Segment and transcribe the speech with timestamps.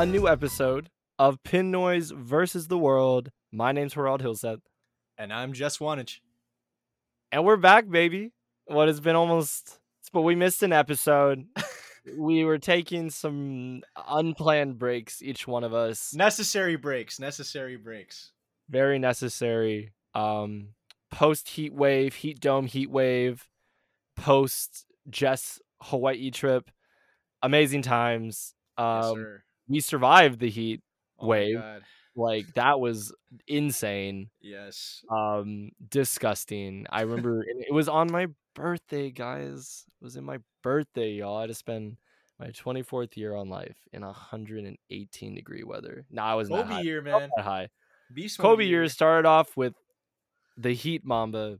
[0.00, 0.88] a new episode
[1.18, 3.30] of Pinoys versus the World.
[3.52, 4.60] My name's Harald Hillseth,
[5.18, 6.20] And I'm Jess Wanich.
[7.30, 8.32] and we're back, baby.
[8.64, 9.78] What has been almost,
[10.12, 11.44] but we missed an episode.
[12.16, 16.14] we were taking some unplanned breaks, each one of us.
[16.14, 17.18] Necessary breaks.
[17.20, 18.32] Necessary breaks.
[18.70, 19.92] Very necessary.
[20.14, 20.68] Um,
[21.10, 23.48] post heat wave, heat dome, heat wave,
[24.16, 26.70] post Jess Hawaii trip.
[27.42, 28.54] Amazing times.
[28.78, 29.42] yes, Um, sir.
[29.70, 30.82] We survived the heat
[31.18, 31.62] Oh wave.
[32.16, 33.14] Like that was
[33.46, 35.02] insane Yes.
[35.10, 36.86] um disgusting.
[36.90, 39.84] I remember it was on my birthday guys.
[40.00, 41.36] It was in my birthday y'all.
[41.38, 41.96] I had to spend
[42.38, 46.04] my 24th year on life in 118 degree weather.
[46.10, 47.30] No i was not Kobe high, year, man.
[47.36, 47.68] that high.
[48.12, 48.88] Beast kobe year.
[48.88, 49.74] started off with
[50.56, 51.58] the heat mamba.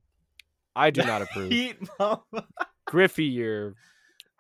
[0.75, 1.51] I do not approve.
[1.53, 2.47] Heat Mamba.
[2.87, 3.75] griffey year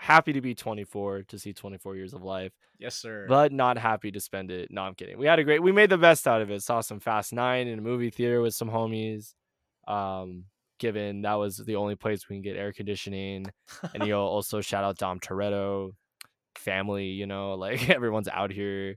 [0.00, 3.26] happy to be 24 to see 24 years of life yes, sir.
[3.28, 4.70] but not happy to spend it.
[4.70, 5.18] No, I'm kidding.
[5.18, 5.62] We had a great.
[5.62, 6.62] We made the best out of it.
[6.62, 9.34] Saw some Fast Nine in a movie theater with some homies.
[9.86, 10.44] Um,
[10.78, 13.44] given that was the only place we can get air conditioning,
[13.94, 15.92] and you know, also shout out Dom Toretto,
[16.56, 17.06] family.
[17.06, 18.96] You know, like everyone's out here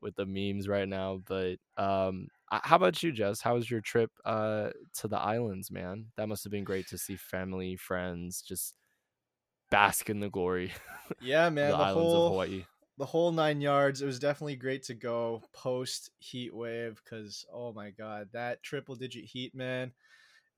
[0.00, 1.20] with the memes right now.
[1.26, 3.42] But um, how about you, Jess?
[3.42, 6.06] How was your trip uh to the islands, man?
[6.16, 8.74] That must have been great to see family, friends, just
[9.70, 10.72] bask in the glory
[11.20, 11.70] yeah, man.
[11.70, 12.64] the, The, islands of whole Hawaii.
[12.98, 14.02] the whole nine yards.
[14.02, 18.94] It was definitely great to go post heat wave because oh my god, that triple
[18.96, 19.92] digit heat, man.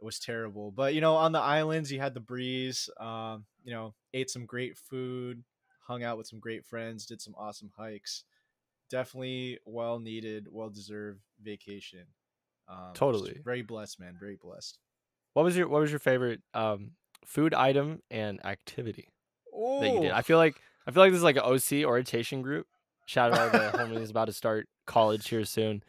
[0.00, 0.70] It was terrible.
[0.70, 2.88] But you know, on the islands, you had the breeze.
[2.99, 5.44] Um, you know, ate some great food,
[5.87, 8.25] hung out with some great friends, did some awesome hikes.
[8.88, 12.06] Definitely well needed, well deserved vacation.
[12.69, 13.41] Um, Totally.
[13.44, 14.16] very blessed, man.
[14.19, 14.78] Very blessed.
[15.34, 16.93] What was your What was your favorite um
[17.25, 19.08] food item and activity
[19.53, 20.10] that you did?
[20.10, 22.66] I feel like I feel like this is like an OC orientation group.
[23.06, 25.82] Shout out to the homies about to start college here soon,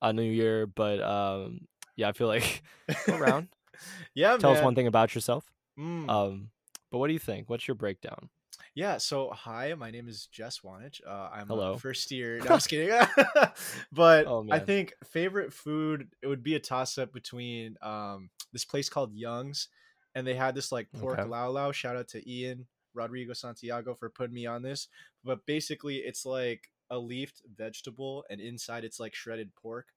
[0.00, 0.66] a new year.
[0.66, 1.66] But um,
[1.96, 2.62] yeah, I feel like
[3.06, 3.48] go around.
[4.14, 4.58] yeah, Tell man.
[4.58, 5.44] us one thing about yourself.
[5.78, 6.08] Mm.
[6.08, 6.50] Um,
[6.90, 7.48] but what do you think?
[7.50, 8.28] What's your breakdown?
[8.74, 11.00] Yeah, so hi, my name is Jess Wanich.
[11.06, 11.72] Uh, I'm Hello.
[11.72, 12.38] a first year.
[12.38, 12.96] No, I'm just kidding.
[13.92, 18.64] but Oh, I think favorite food it would be a toss up between um this
[18.64, 19.68] place called Young's,
[20.14, 21.26] and they had this like pork Okay.
[21.26, 21.72] lau lau.
[21.72, 24.88] Shout out to Ian Rodrigo Santiago for putting me on this.
[25.24, 29.88] But basically, it's like a leafed vegetable, and inside it's like shredded pork.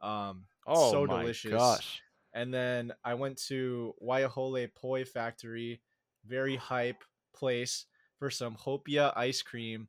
[0.00, 1.42] Um, Oh so my delicious.
[1.48, 2.04] gosh!
[2.32, 5.82] And then I went to Waiahole Poi Factory,
[6.24, 7.04] very hype
[7.34, 7.86] place
[8.18, 9.88] for some Hopia ice cream.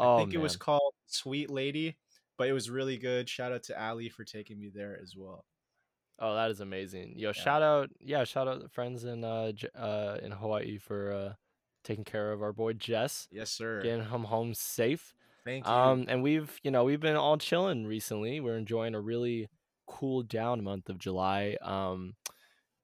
[0.00, 1.98] I Oh think it was called Sweet Lady,
[2.38, 3.28] but it was really good.
[3.28, 5.46] Shout out to Ali for taking me there as well.
[6.18, 7.14] Oh, that is amazing.
[7.16, 7.32] Yo, Yeah.
[7.32, 11.32] shout out, yeah, shout out the friends in uh J- uh in Hawaii for uh
[11.82, 13.82] taking care of our boy Jess, Yes, sir.
[13.82, 15.12] getting him home safe.
[15.44, 15.72] Thank you.
[15.72, 18.40] Um, and we've you know we've been all chilling recently.
[18.40, 19.48] We're enjoying a really
[19.86, 21.58] cool down month of July.
[21.60, 22.14] Um,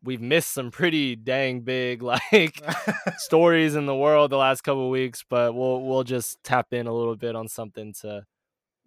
[0.03, 2.61] we've missed some pretty dang big like
[3.17, 6.87] stories in the world the last couple of weeks, but we'll we'll just tap in
[6.87, 8.27] a little bit on something to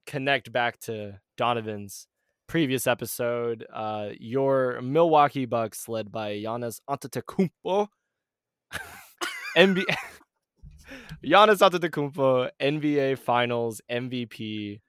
[0.05, 2.07] connect back to Donovan's
[2.47, 3.65] previous episode.
[3.73, 7.87] Uh, your Milwaukee Bucks, led by Giannis Antetokounmpo,
[9.57, 9.83] NBA.
[11.25, 14.81] Giannis Antetokounmpo, NBA Finals MVP,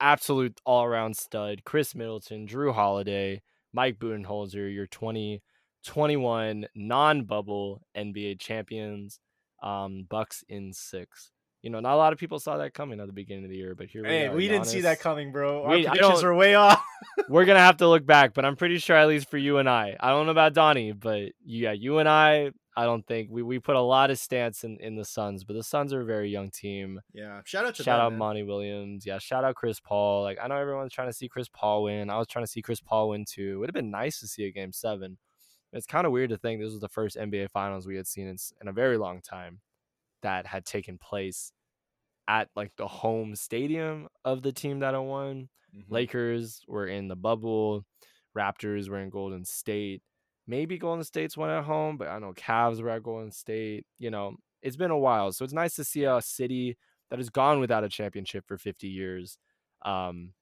[0.00, 1.64] absolute all-around stud.
[1.64, 3.42] Khris Middleton, Jrue Holiday,
[3.72, 9.18] Mike Budenholzer, your 2021 non-bubble NBA champions.
[9.62, 11.30] Um, Bucks in six.
[11.62, 13.56] You know, not a lot of people saw that coming at the beginning of the
[13.56, 14.10] year, but here we are.
[14.10, 15.64] hey, we didn't see that coming, bro.
[15.64, 16.82] Our we, predictions were way off.
[17.28, 19.68] we're gonna have to look back, but I'm pretty sure at least for you and
[19.68, 23.42] I, I don't know about Donnie, but yeah, you and I, I don't think we,
[23.42, 26.04] we put a lot of stance in, in the Suns, but the Suns are a
[26.04, 27.00] very young team.
[27.12, 28.18] yeah, shout out to Shout them, out man.
[28.18, 29.04] Monty Williams.
[29.04, 30.22] Yeah, shout out Chris Paul.
[30.22, 32.08] Like I know everyone's trying to see Chris Paul win.
[32.08, 33.52] I was trying to see Chris Paul win too.
[33.52, 35.18] It would have been nice to see a game seven.
[35.74, 38.28] It's kind of weird to think this was the first NBA Finals we had seen
[38.28, 39.60] in, in a very long time
[40.22, 41.52] that had taken place
[42.30, 45.48] at like the home stadium of the team that I won.
[45.74, 45.84] Mhm.
[45.90, 47.84] Lakers were in the bubble.
[48.36, 50.02] Raptors were in Golden State.
[50.46, 53.84] Maybe Golden State's went at home, but I know Cavs were at Golden State.
[53.98, 55.32] You know, it's been a while.
[55.32, 56.76] So it's nice to see a city
[57.10, 59.38] that has gone without a championship for 50 years
[59.84, 60.32] um,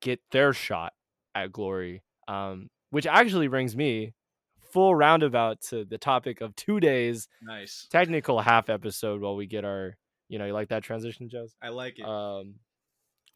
[0.00, 0.92] get their shot
[1.34, 2.02] at glory.
[2.28, 4.12] Um, which actually brings me
[4.72, 7.86] full roundabout to the topic of two days, nice.
[7.90, 9.96] technical half episode while we get our,
[10.32, 11.46] you know, you like that transition, Joe?
[11.60, 12.06] I like it.
[12.06, 12.54] Um,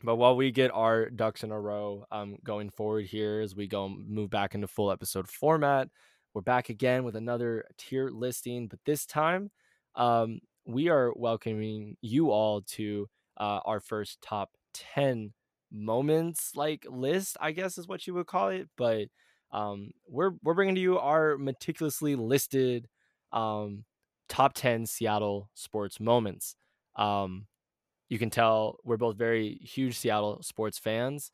[0.03, 3.67] but while we get our ducks in a row, um, going forward here as we
[3.67, 5.91] go move back into full episode format,
[6.33, 8.67] we're back again with another tier listing.
[8.67, 9.51] But this time,
[9.95, 14.53] um, we are welcoming you all to uh, our first top
[14.95, 15.35] 10
[15.71, 18.71] moments like list, I guess is what you would call it.
[18.79, 19.09] But
[19.53, 22.89] um, we're we're bringing to you our meticulously listed
[23.33, 23.85] um,
[24.31, 26.57] top 10 Seattle sports moments.
[26.97, 27.47] Um,
[28.09, 31.31] you can tell we're both very huge Seattle sports fans.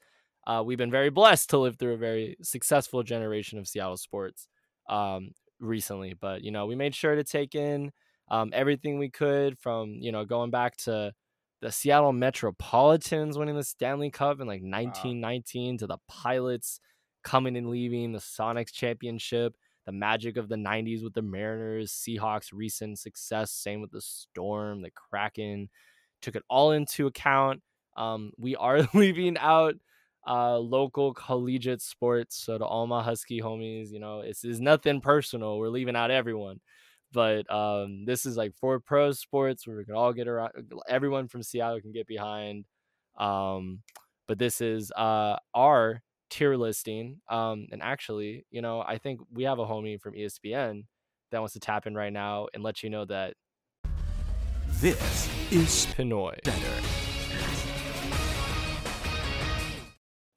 [0.47, 4.49] Uh, we've been very blessed to live through a very successful generation of Seattle sports
[4.89, 5.31] um,
[5.61, 7.93] recently, but you know we made sure to take in
[8.29, 11.13] um, everything we could from you know going back to
[11.61, 15.77] the Seattle Metropolitans winning the Stanley Cup in like 1919 wow.
[15.79, 16.81] to the Pilots
[17.23, 19.55] coming and leaving the Sonics championship,
[19.87, 24.83] the magic of the 90s with the Mariners, Seahawks recent success, same with the Storm,
[24.83, 25.69] the Kraken,
[26.21, 27.63] took it all into account.
[27.97, 29.75] Um, we are leaving out
[30.27, 32.37] uh, local collegiate sports.
[32.37, 35.59] So to all my Husky homies, you know, it's, it's nothing personal.
[35.59, 36.61] We're leaving out everyone
[37.13, 40.53] but um, this is like for pro sports where we can all get around.
[40.89, 42.65] Everyone from Seattle can get behind.
[43.19, 43.83] Um,
[44.27, 46.03] but this is uh, our
[46.33, 47.21] tier listing.
[47.29, 50.85] Um, and actually, you know, I think we have a homie from ESPN
[51.31, 53.35] that wants to tap in right now and let you know that
[54.81, 56.43] this is Pinoy.
[56.43, 56.89] Better.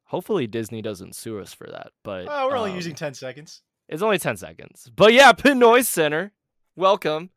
[0.03, 1.91] Hopefully Disney doesn't sue us for that.
[2.03, 3.61] But oh, we're only um, using ten seconds.
[3.87, 4.91] It's only ten seconds.
[4.93, 6.33] But yeah, Pinoy Center
[6.75, 7.29] welcome.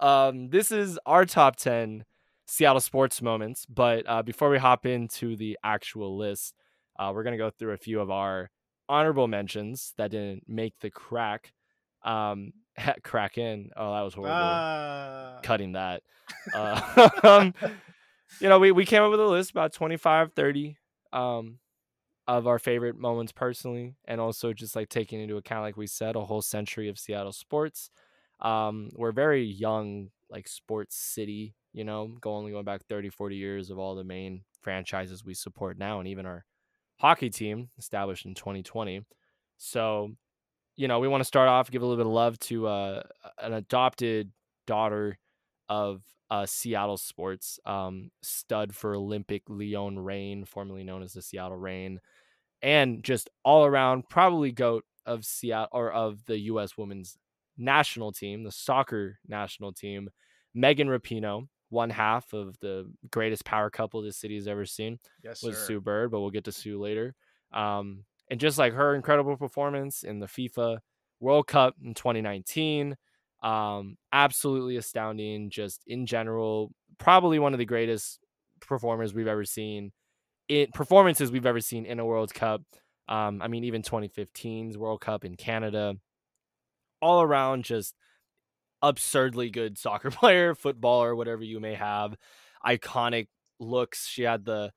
[0.00, 2.04] Um, this is our top 10
[2.46, 3.66] Seattle sports moments.
[3.66, 6.54] But uh, before we hop into the actual list,
[6.98, 8.50] uh, we're going to go through a few of our
[8.88, 11.52] honorable mentions that didn't make the crack.
[12.04, 12.52] Um,
[13.02, 13.70] crack in.
[13.76, 14.36] Oh, that was horrible.
[14.36, 15.40] Uh...
[15.42, 16.02] Cutting that.
[16.54, 17.54] Uh, um,
[18.40, 20.76] you know, we, we came up with a list about 25, 30
[21.12, 21.58] um,
[22.26, 26.16] of our favorite moments personally, and also just like taking into account, like we said,
[26.16, 27.90] a whole century of Seattle sports.
[28.40, 33.36] Um, we're very young, like sports city, you know, go only going back 30, 40
[33.36, 36.44] years of all the main franchises we support now, and even our
[37.02, 39.04] hockey team established in 2020.
[39.58, 40.12] So,
[40.76, 43.02] you know, we want to start off, give a little bit of love to uh,
[43.38, 44.30] an adopted
[44.68, 45.18] daughter
[45.68, 51.56] of uh, Seattle sports, um, stud for Olympic Leon Reign, formerly known as the Seattle
[51.56, 51.98] Reign,
[52.62, 56.78] and just all around probably goat of Seattle or of the U.S.
[56.78, 57.18] women's
[57.58, 60.08] national team, the soccer national team,
[60.54, 65.42] Megan Rapinoe, one half of the greatest power couple this city has ever seen, yes,
[65.42, 65.66] was sir.
[65.66, 67.14] Sue Bird, but we'll get to Sue later.
[67.52, 70.78] Um, and just like her incredible performance in the FIFA
[71.20, 72.96] World Cup in 2019,
[73.42, 75.50] um, absolutely astounding.
[75.50, 78.20] Just in general, probably one of the greatest
[78.60, 79.92] performers we've ever seen
[80.48, 82.62] in performances we've ever seen in a World Cup.
[83.08, 85.94] Um, I mean, even 2015's World Cup in Canada,
[87.00, 87.94] all around just
[88.82, 92.16] absurdly good soccer player, footballer, whatever you may have.
[92.66, 94.06] Iconic looks.
[94.06, 94.72] She had the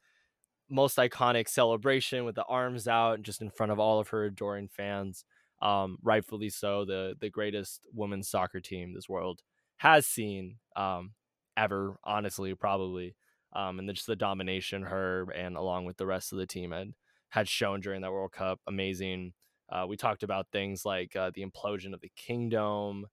[0.70, 4.68] most iconic celebration with the arms out just in front of all of her adoring
[4.68, 5.26] fans.
[5.62, 9.42] Um, rightfully so, the the greatest women's soccer team this world
[9.78, 11.14] has seen um,
[11.58, 13.16] ever, honestly, probably.
[13.54, 16.94] Um, and just the domination her and along with the rest of the team had
[17.30, 19.34] had shown during that World Cup, amazing.
[19.70, 23.06] Uh, we talked about things like uh, the implosion of the kingdom.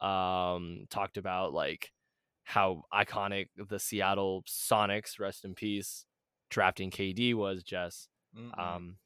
[0.00, 1.92] Um, talked about like
[2.44, 6.04] how iconic the Seattle Sonics, rest in peace,
[6.50, 7.62] drafting KD was.
[7.62, 8.08] Jess,
[8.58, 8.96] um,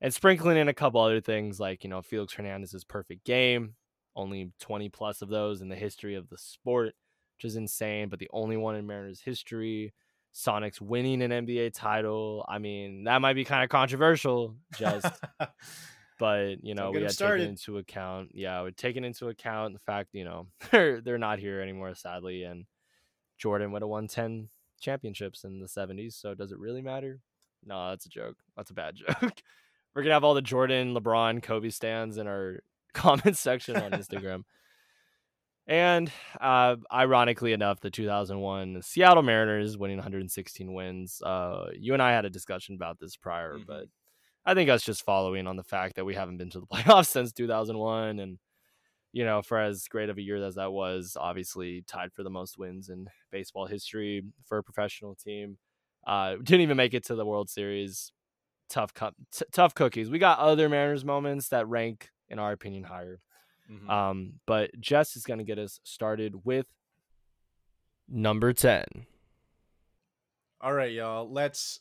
[0.00, 3.74] and sprinkling in a couple other things like you know Felix Hernandez's perfect game,
[4.16, 6.94] only twenty plus of those in the history of the sport,
[7.36, 9.92] which is insane, but the only one in Mariners history.
[10.32, 12.46] Sonics winning an NBA title.
[12.48, 15.08] I mean, that might be kind of controversial, just
[16.20, 17.38] but you know we had started.
[17.38, 21.38] taken into account yeah we taken into account the fact you know they're they're not
[21.38, 22.66] here anymore sadly and
[23.38, 24.50] jordan would have won 10
[24.80, 27.20] championships in the 70s so does it really matter
[27.64, 29.42] no that's a joke that's a bad joke
[29.94, 32.60] we're gonna have all the jordan lebron kobe stands in our
[32.92, 34.44] comment section on instagram
[35.66, 36.10] and
[36.40, 41.22] uh, ironically enough, the 2001 Seattle Mariners winning 116 wins.
[41.22, 43.62] Uh, you and I had a discussion about this prior, mm-hmm.
[43.68, 43.84] but
[44.50, 47.06] I think that's just following on the fact that we haven't been to the playoffs
[47.06, 48.18] since 2001.
[48.18, 48.38] And,
[49.12, 52.30] you know, for as great of a year as that was, obviously tied for the
[52.30, 55.58] most wins in baseball history for a professional team.
[56.04, 58.10] Uh, didn't even make it to the World Series.
[58.68, 60.10] Tough, cu- t- tough cookies.
[60.10, 63.20] We got other Mariners moments that rank, in our opinion, higher.
[63.70, 63.88] Mm-hmm.
[63.88, 66.66] Um, but Jess is going to get us started with
[68.08, 68.84] number 10.
[70.60, 71.30] All right, y'all.
[71.30, 71.78] Let's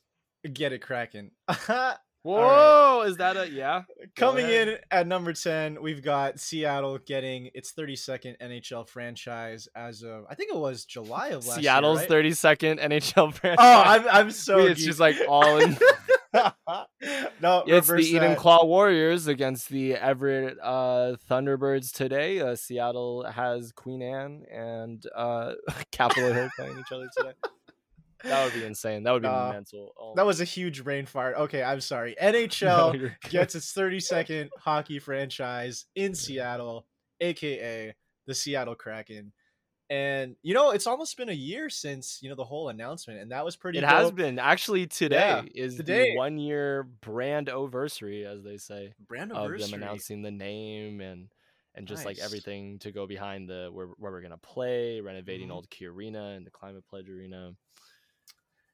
[0.54, 1.32] get it cracking.
[2.38, 3.84] Whoa, is that a yeah?
[4.16, 10.26] Coming in at number 10, we've got Seattle getting its 32nd NHL franchise as of
[10.30, 12.20] I think it was July of last Seattle's year.
[12.20, 12.26] right?
[12.26, 13.58] 32nd NHL franchise.
[13.60, 15.78] Oh, I'm I'm so it's just like all in.
[17.42, 18.38] no, it's the Eden that.
[18.38, 22.40] Claw Warriors against the Everett uh, Thunderbirds today.
[22.40, 25.54] Uh, Seattle has Queen Anne and uh,
[25.92, 27.34] Capitol Hill playing each other today.
[28.28, 29.04] That would be insane.
[29.04, 29.94] That would be Uh, mental.
[30.00, 31.36] Oh That was a huge brain fart.
[31.38, 32.16] Okay, I'm sorry.
[32.20, 36.88] NHL you're gets its 32nd hockey franchise in Seattle,
[37.22, 37.96] aka
[38.28, 39.34] the Seattle Kraken.
[39.90, 43.32] And you know, it's almost been a year since you know the whole announcement, and
[43.32, 43.80] that was pretty.
[43.80, 46.06] It has been actually today Yeah, is today.
[46.06, 51.30] the one year brand anniversary, as they say, brand of them announcing the name and
[51.76, 55.56] and just like everything to go behind the where where we're gonna play, renovating Mhm.
[55.56, 57.54] old Key Arena and the Climate Pledge Arena.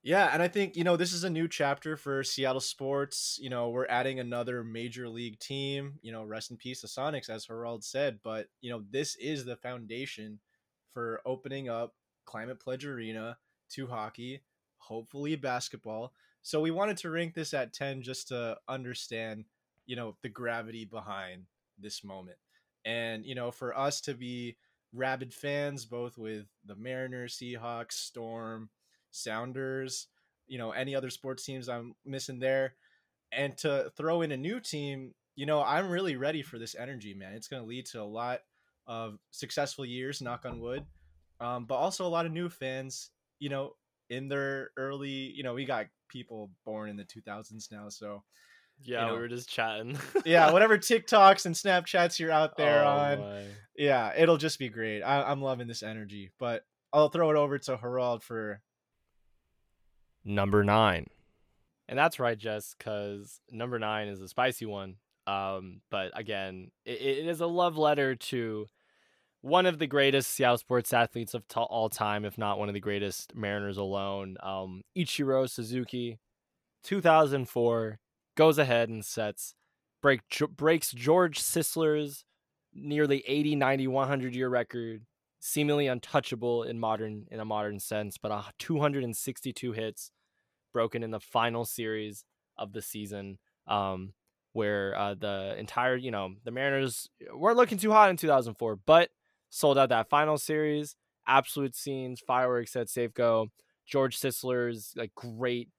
[0.05, 3.39] Yeah, and I think you know this is a new chapter for Seattle sports.
[3.41, 5.95] You know, we're adding another major league team.
[6.03, 8.19] You know, rest in peace the Sonics, as Harald said.
[8.23, 10.39] But you know, this is the foundation
[10.93, 11.95] for opening up
[12.25, 13.37] Climate Pledge Arena
[13.71, 14.43] to hockey,
[14.77, 16.13] hopefully basketball.
[16.43, 19.45] So we wanted to rank this at ten just to understand,
[19.87, 21.45] you know, the gravity behind
[21.79, 22.37] this moment,
[22.85, 24.55] and you know, for us to be
[24.93, 28.69] rabid fans, both with the Mariners, Seahawks, Storm.
[29.15, 30.07] Sounders,
[30.47, 32.75] you know, any other sports teams I'm missing there.
[33.31, 37.13] And to throw in a new team, you know, I'm really ready for this energy,
[37.13, 37.33] man.
[37.33, 38.39] It's going to lead to a lot
[38.87, 40.85] of successful years, knock on wood,
[41.41, 43.71] um, but also a lot of new fans, you know,
[44.09, 47.89] in their early, you know, we got people born in the 2000s now.
[47.89, 48.23] So,
[48.83, 49.13] Yeah, know.
[49.15, 49.97] we were just chatting.
[50.23, 53.43] yeah, whatever TikToks and Snapchats you're out there Oh on, my.
[53.75, 55.01] yeah, it'll just be great.
[55.01, 58.61] I, I'm loving this energy, but I'll throw it over to Harald for
[60.25, 61.07] number nine.
[61.87, 64.95] And that's right, Jess, because number nine is a spicy one.
[65.27, 68.67] Um, but again, it, it is a love letter to
[69.41, 72.73] one of the greatest Seattle sports athletes of t- all time, if not one of
[72.73, 74.37] the greatest Mariners alone.
[74.41, 76.19] Um, Ichiro Suzuki,
[76.83, 77.99] 2004,
[78.35, 79.53] goes ahead and sets
[80.01, 80.21] break
[80.55, 82.25] breaks George Sisler's
[82.73, 85.01] nearly 80, 90, 100 year record,
[85.45, 90.09] seemingly untouchable in modern in a modern sense, but uh, 262 hits
[90.73, 92.25] broken in the final series
[92.57, 93.37] of the season.
[93.67, 94.13] Um,
[94.53, 99.09] where uh, the entire, you know, the Mariners weren't looking too hot in 2004, but
[99.49, 100.95] sold out that final series.
[101.27, 103.47] Absolute scenes, fireworks at Safeco.
[103.85, 105.69] George Sisler's like great,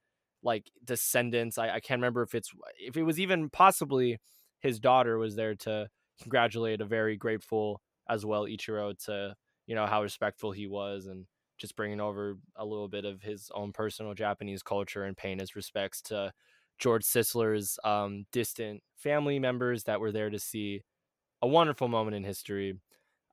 [0.43, 1.57] like descendants.
[1.57, 4.19] I, I can't remember if it's if it was even possibly
[4.61, 5.89] his daughter was there to
[6.21, 9.35] congratulate a very grateful as well Ichiro to
[9.67, 11.27] you know how respectful he was and
[11.59, 15.57] just bringing over a little bit of his own personal Japanese culture and paying his
[15.57, 16.33] respects to
[16.79, 20.83] George Sisler's um, distant family members that were there to see
[21.43, 22.79] a wonderful moment in history.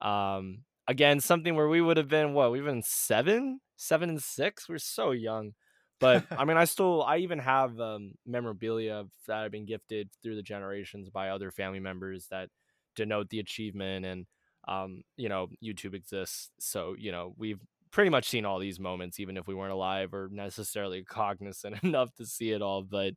[0.02, 4.70] Um, again, something where we would have been what we've been seven, seven and six.
[4.70, 5.54] We're so young,
[6.00, 10.36] but I mean, I still, I even have um, memorabilia that I've been gifted through
[10.36, 12.50] the generations by other family members that
[12.96, 14.06] denote the achievement.
[14.06, 14.26] And
[14.68, 17.60] um, you know, YouTube exists, so you know we've
[17.92, 22.14] pretty much seen all these moments, even if we weren't alive or necessarily cognizant enough
[22.16, 22.84] to see it all.
[22.84, 23.14] But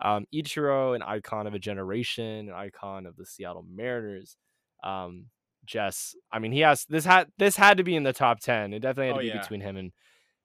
[0.00, 4.36] um, Ichiro, an icon of a generation, an icon of the Seattle Mariners.
[4.82, 5.26] Um,
[5.64, 8.72] Jess, I mean, he has this had this had to be in the top ten.
[8.72, 9.40] It definitely had to Oh, be yeah.
[9.40, 9.92] between him and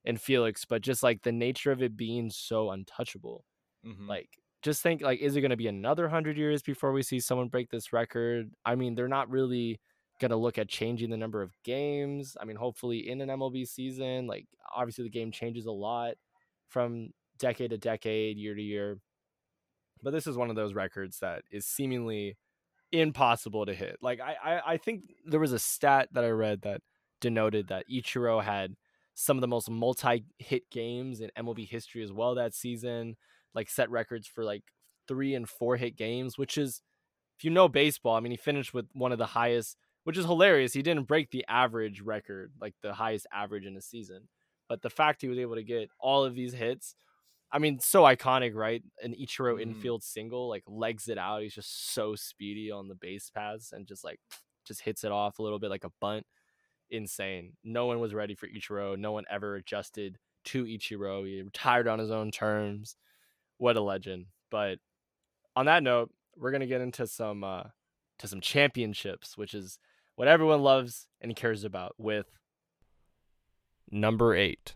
[0.05, 3.45] and Felix, but just like the nature of it being so untouchable,
[3.85, 4.07] Mhm.
[4.07, 4.29] like
[4.61, 7.47] just think like is it going to be another 100 years before we see someone
[7.49, 9.79] break this record i mean they're not really
[10.21, 13.67] going to look at changing the number of games i mean hopefully in an mlb
[13.67, 16.13] season like obviously the game changes a lot
[16.69, 18.97] from decade to decade year to year.
[20.03, 22.37] But this is one of those records that is seemingly
[22.91, 23.97] impossible to hit.
[24.01, 26.81] Like i i, I think there was a stat that i read that
[27.19, 28.75] denoted that ichiro had
[29.13, 33.15] some of the most multi-hit games in mlb history as well that season
[33.53, 34.63] like set records for like
[35.07, 36.81] three and four hit games, which is
[37.37, 40.25] if you know baseball, I mean he finished with one of the highest, which is
[40.25, 40.73] hilarious.
[40.73, 44.27] He didn't break the average record, like the highest average in a season.
[44.69, 46.95] But the fact he was able to get all of these hits,
[47.51, 48.81] I mean, so iconic, right?
[49.03, 49.61] An Ichiro Mhm.
[49.63, 51.41] infield single, like legs it out.
[51.41, 54.19] He's just so speedy on the base paths and just like
[54.65, 56.25] just hits it off a little bit like a bunt.
[56.89, 57.53] Insane.
[57.63, 58.97] No one was ready for Ichiro.
[58.97, 61.25] No one ever adjusted to Ichiro.
[61.25, 62.95] He retired on his own terms
[63.57, 64.25] what a legend.
[64.49, 64.79] But
[65.55, 67.63] on that note, we're gonna get into some uh
[68.19, 69.79] to some championships, which is
[70.15, 72.27] what everyone loves and cares about with
[73.91, 74.75] number eight.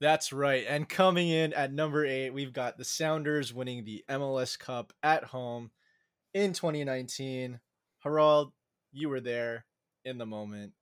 [0.00, 0.64] That's right.
[0.66, 5.24] And coming in at number eight, we've got the Sounders winning the MLS Cup at
[5.24, 5.70] home
[6.32, 7.60] in 2019.
[7.98, 8.52] Harald,
[8.92, 9.66] you were there
[10.06, 10.72] in the moment.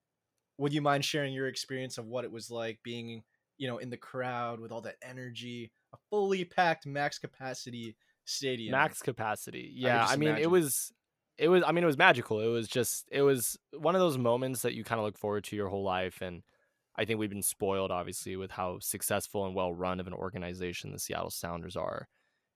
[0.59, 3.25] Would you mind sharing your experience of what it was like being,
[3.59, 8.71] you know, in the crowd with all that energy, a fully packed max capacity stadium?
[8.71, 9.73] Max capacity.
[9.75, 10.93] Yeah, I, just mean, it was
[11.39, 12.41] it was I mean, it was magical.
[12.41, 15.45] It was just it was one of those moments that you kind of look forward
[15.45, 16.43] to your whole life and
[16.97, 20.91] I think we've been spoiled obviously with how successful and well run of an organization
[20.91, 22.09] the Seattle Sounders are.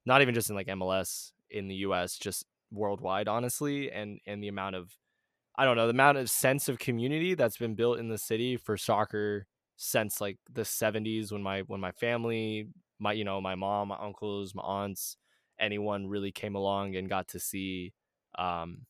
[0.05, 4.49] Not even just in like MLS in the US, just worldwide honestly and and the
[4.49, 4.97] amount of
[5.57, 8.57] I don't know, the amount of sense of community that's been built in the city
[8.57, 9.47] for soccer
[9.77, 13.99] since like the 70s when my when my family, my you know, my mom, my
[14.01, 15.17] uncles, my aunts,
[15.61, 17.93] anyone really came along and got to see
[18.39, 18.87] um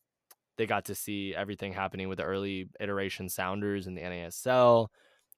[0.57, 4.87] they got to see everything happening with the early iteration sounders and the NASL,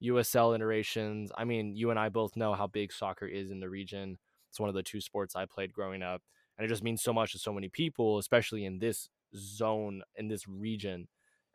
[0.04, 1.32] USL iterations.
[1.38, 4.18] I mean, you and I both know how big soccer is in the region.
[4.50, 6.22] It's one of the two sports I played growing up.
[6.58, 10.28] And it just means so much to so many people, especially in this zone, in
[10.28, 11.08] this region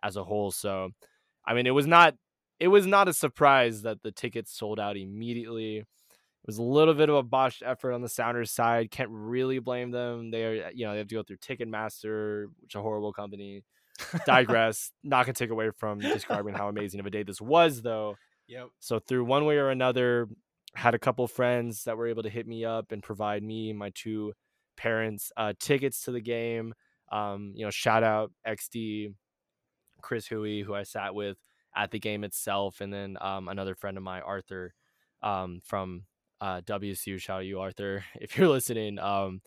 [0.02, 0.50] as a whole.
[0.50, 0.90] So
[1.44, 2.14] I mean it was not
[2.58, 5.84] it was not a surprise that the tickets sold out immediately.
[6.42, 8.90] It was a little bit of a botched effort on the Sounders side.
[8.90, 10.30] Can't really blame them.
[10.30, 13.62] They're you know, they have to go through Ticketmaster, which is a horrible company.
[14.26, 14.92] Digress.
[15.04, 18.16] not gonna take away from describing how amazing of a day this was though.
[18.48, 18.68] Yep.
[18.80, 20.28] So through one way or another,
[20.74, 23.78] had a couple friends that were able to hit me up and provide me and
[23.78, 24.32] my two
[24.76, 26.74] parents uh, tickets to the game.
[27.12, 29.14] Um, you know, shout out XD,
[30.00, 31.36] Chris Huey, who I sat with
[31.76, 34.74] at the game itself, and then um, another friend of mine, Arthur,
[35.22, 36.04] um, from
[36.40, 37.20] uh, WSU.
[37.20, 38.98] Shout out you, Arthur, if you're listening.
[38.98, 39.42] Um,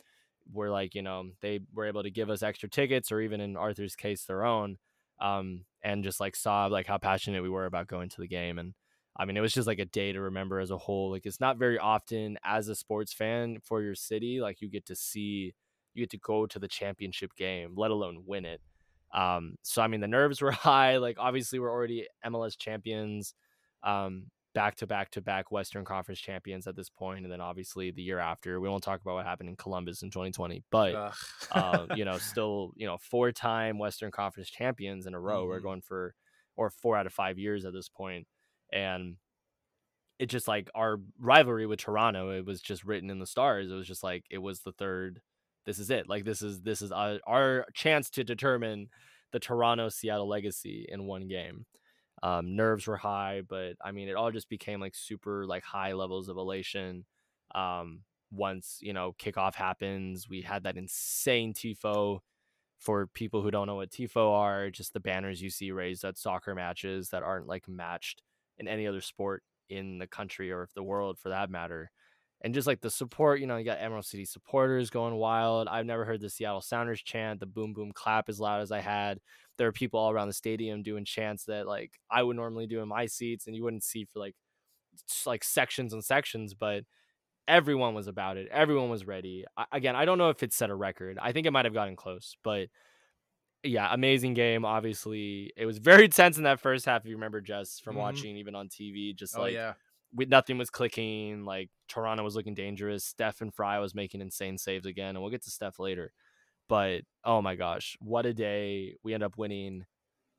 [0.51, 3.55] were like, you know, they were able to give us extra tickets, or even in
[3.55, 4.77] Arthur's case, their own,
[5.21, 8.59] um, and just like saw like how passionate we were about going to the game,
[8.59, 8.73] and
[9.15, 11.11] I mean, it was just like a day to remember as a whole.
[11.11, 14.85] Like, it's not very often as a sports fan for your city, like you get
[14.87, 15.53] to see,
[15.93, 18.61] you get to go to the championship game, let alone win it.
[19.13, 20.97] Um, so I mean, the nerves were high.
[20.97, 23.35] Like, obviously, we're already MLS champions,
[23.83, 27.91] um, back to back to back Western Conference champions at this point, and then obviously
[27.91, 31.01] the year after, we won't talk about what happened in Columbus in 2020, but
[31.51, 35.45] uh, you know, still, you know, four time Western Conference champions in a row.
[35.45, 35.63] We're Mhm.
[35.63, 36.15] going for,
[36.55, 37.89] or four out of five years at this.
[38.71, 39.17] And
[40.19, 43.69] it just like our rivalry with Toronto, it was just written in the stars.
[43.69, 45.21] It was just like, it was the third.
[45.65, 46.07] This is it.
[46.07, 48.89] Like, this is, this is our, our chance to determine
[49.31, 51.65] the Toronto Seattle legacy in one game.
[52.23, 55.93] Um, nerves were high, but I mean, it all just became like super like high
[55.93, 57.05] levels of elation.
[57.55, 62.19] Um, once you know kickoff happens, we had that insane tifo.
[62.79, 66.17] For people who don't know what tifo are, just the banners you see raised at
[66.17, 68.21] soccer matches that aren't like matched
[68.57, 71.91] in any other sport in the country or the world for that matter.
[72.41, 75.69] And just like the support, you know, you got Emerald City supporters going wild.
[75.69, 78.81] I've never heard the Seattle Sounders chant, the boom boom clap as loud as I
[78.81, 79.19] had
[79.57, 82.81] there are people all around the stadium doing chants that like I would normally do
[82.81, 84.35] in my seats and you wouldn't see for like
[85.25, 86.83] like sections and sections, but
[87.47, 88.47] everyone was about it.
[88.51, 89.45] Everyone was ready.
[89.57, 91.17] I, again, I don't know if it set a record.
[91.21, 92.69] I think it might have gotten close, but
[93.63, 94.65] yeah, amazing game.
[94.65, 97.01] Obviously, it was very tense in that first half.
[97.03, 97.99] If you remember, just from Mhm.
[97.99, 99.75] watching even on TV, just Oh like yeah.
[100.13, 101.45] we, nothing was clicking.
[101.45, 103.05] Like Toronto was looking dangerous.
[103.05, 106.11] Stefan Frei was making insane saves again, and we'll get to Steph later.
[106.67, 108.95] But oh my gosh, what a day!
[109.03, 109.85] We end up winning.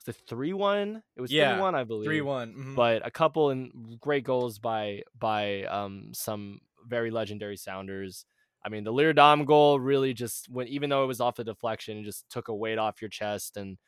[0.06, 1.02] It three one?
[1.16, 2.06] It was Yeah, three one, I believe.
[2.06, 2.54] Three one.
[2.54, 2.74] mhm.
[2.76, 8.26] But a couple and great goals by by um some very legendary Sounders.
[8.64, 11.98] I mean, the Leerdam goal really just went, even though it was off the deflection,
[11.98, 13.78] it just took a weight off your chest and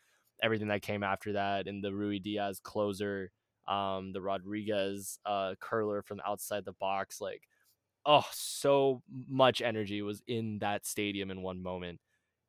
[0.43, 1.67] everything that came after that.
[1.67, 3.31] And the Ruidiaz closer,
[3.67, 7.49] um, the Rodriguez uh, curler from outside the box, like,
[8.07, 12.01] oh, so much energy was in that stadium in one moment.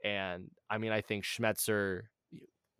[0.08, 2.04] And I mean, I think Schmetzer,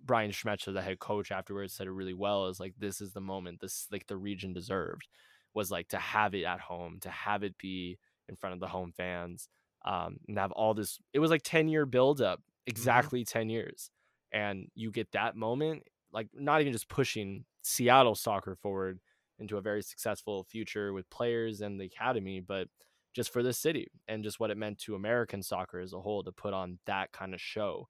[0.04, 2.48] Brian Schmetzer, the head coach, afterwards said it really well.
[2.48, 5.10] Is like, this is the moment this like the region deserved
[5.54, 7.98] was like to have it at home, to have it be
[8.30, 9.50] in front of the home fans,
[9.86, 11.00] um, and have all this.
[11.14, 13.92] It was like ten year build up, exactly ten years,
[14.32, 19.00] and you get that moment, like not even just pushing Seattle soccer forward
[19.40, 22.68] into a very successful future with players and the academy, but
[23.18, 26.24] just for the city and just what it meant to American soccer as a whole
[26.24, 27.90] to put on that kind of show.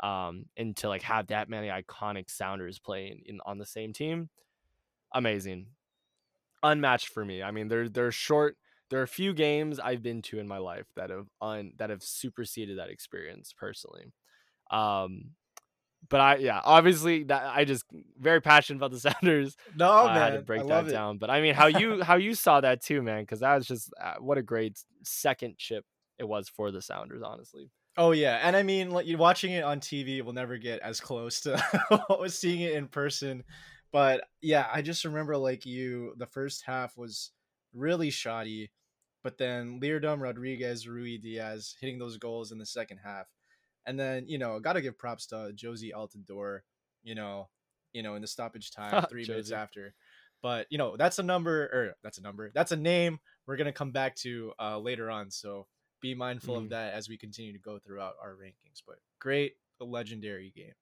[0.00, 4.28] Um, and to like have that many iconic sounders playing in on the same team,
[5.14, 5.68] amazing,
[6.62, 7.42] unmatched for me.
[7.42, 8.58] I mean, there there's short.
[8.90, 11.88] There are a few games I've been to in my life that have un, that
[11.88, 14.12] have superseded that experience personally.
[14.70, 15.30] Um,
[16.08, 17.84] but I yeah, obviously that I just
[18.18, 19.56] very passionate about the Sounders.
[19.76, 20.92] No, I man, had to break I that it.
[20.92, 21.18] down.
[21.18, 23.22] But I mean, how you how you saw that too, man?
[23.22, 25.84] Because that was just uh, what a great second chip
[26.18, 27.70] it was for the Sounders, honestly.
[27.98, 31.00] Oh yeah, and I mean, like you watching it on TV will never get as
[31.00, 31.58] close to
[32.28, 33.44] seeing it in person.
[33.92, 37.30] But yeah, I just remember like you, the first half was
[37.72, 38.70] really shoddy,
[39.22, 43.26] but then Leerdam, Rodriguez, Ruidiaz hitting those goals in the second half,
[43.86, 46.60] and then you know, got to give props to Jozy Altidore,
[47.02, 47.48] you know,
[47.92, 49.94] you know, in the stoppage time, three minutes after.
[50.42, 53.72] But you know, that's a number, or that's a number, that's a name we're gonna
[53.72, 55.30] come back to uh, later on.
[55.30, 55.66] So
[56.02, 56.64] be mindful Mhm.
[56.64, 58.82] of that as we continue to go throughout our rankings.
[58.86, 60.74] But great, a legendary game.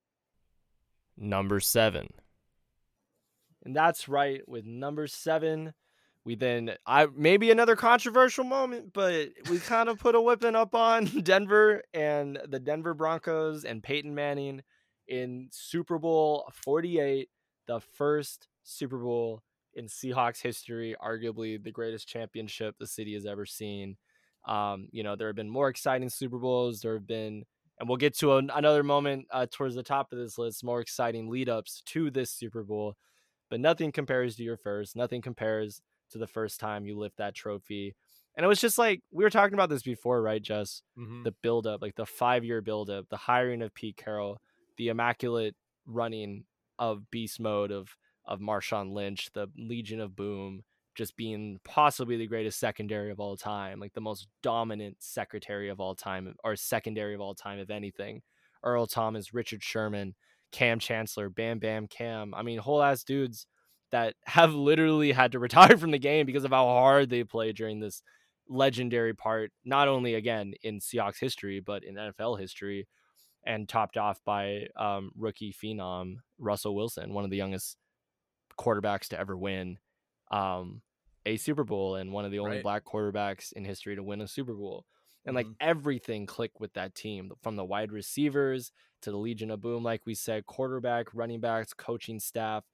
[1.17, 2.09] Number seven.
[3.65, 4.47] And that's right.
[4.49, 5.75] With number seven,
[6.25, 10.75] we then I maybe another controversial moment, but we kind of put a whipping up
[10.75, 14.63] on Denver and the Denver Broncos and Peyton Manning
[15.07, 17.29] in Super Bowl 48,
[17.67, 19.43] the first Super Bowl
[19.75, 23.97] in Seahawks history, arguably the greatest championship the city has ever seen.
[24.47, 26.81] Um, you know, there have been more exciting Super Bowls.
[26.81, 27.45] There have been,
[27.79, 30.81] and we'll get to an, another moment uh, towards the top of this list, more
[30.81, 32.95] exciting lead ups to this Super Bowl.
[33.51, 34.97] But nothing compares to your first.
[34.97, 37.95] Nothing compares to the first time you lift that trophy.
[38.37, 40.83] And it was just like we were talking about this before, right, Jess?
[40.99, 41.23] Mm-hmm.
[41.23, 44.41] The build up, like the five year build up, the hiring of Pete Carroll,
[44.77, 45.55] the immaculate
[45.87, 46.45] running
[46.79, 50.63] of beast mode of of Marshawn Lynch, the Legion of Boom,
[50.95, 55.81] just being possibly the greatest secondary of all time, like the most dominant secretary of
[55.81, 58.23] all time, or secondary of all time, if anything.
[58.63, 60.15] Earl Thomas, Richard Sherman,
[60.53, 62.33] Kam Chancellor, Bam Bam Kam.
[62.35, 63.47] I mean, whole ass dudes
[63.95, 67.55] that have literally had to retire from the game because of how hard they played
[67.57, 68.03] during this
[68.49, 72.89] legendary part, not only again in Seahawks history, but in NFL history,
[73.47, 77.77] and topped off by um, rookie phenom Russell Wilson, one of the youngest
[78.59, 79.79] quarterbacks to ever win
[80.31, 80.83] um,
[81.27, 82.63] a Super Bowl and one of the only Right.
[82.63, 84.87] black quarterbacks in history to win a Super Bowl.
[85.27, 85.57] And like Mhm.
[85.61, 90.05] everything clicked with that team from the wide receivers to the Legion of Boom, like
[90.05, 92.65] we said, quarterback, running backs, coaching staff,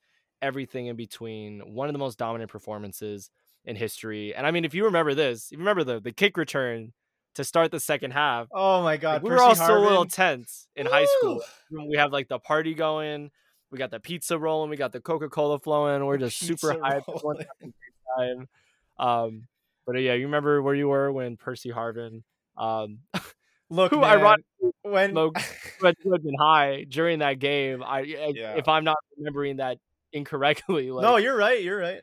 [0.42, 1.61] everything in between.
[1.74, 3.31] One of the most dominant performances
[3.64, 4.35] in history.
[4.35, 6.92] And I mean, if you remember this, if you remember the the kick return
[7.35, 9.85] to start the second half, Oh my like, God, we were Percy all still a
[9.85, 11.42] little tense in high school.
[11.70, 13.31] We have like the party going,
[13.70, 16.05] we got the pizza rolling, we got the Coca Cola flowing.
[16.05, 16.96] We're just super Pizza hyped.
[17.09, 17.46] everyone's rolling.
[17.61, 18.48] having a great time.
[18.98, 19.46] Um,
[19.87, 22.22] but uh, yeah, you remember where you were when Percy Harvin,
[22.57, 22.98] um,
[23.72, 25.40] Look, Who man, ironically when smoked
[25.79, 27.85] who had, been high during that game.
[27.85, 28.55] I, I- Yeah.
[28.57, 29.79] if I'm not remembering that
[30.12, 31.62] incorrectly, like, no, you're right.
[31.62, 32.03] You're right.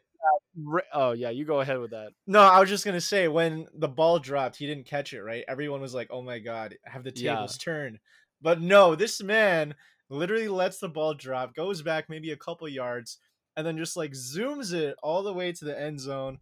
[0.94, 2.12] oh yeah, you go ahead with that.
[2.26, 5.22] No, I was just gonna say when the ball dropped, he didn't catch it.
[5.22, 5.44] Right?
[5.48, 7.36] Everyone was like, "Oh my god, have the Yeah.
[7.36, 8.00] tables turned?"
[8.42, 9.76] But no, this man
[10.10, 13.18] literally lets the ball drop, goes back maybe a couple yards,
[13.56, 16.40] and then just like zooms it all the way to the end zone.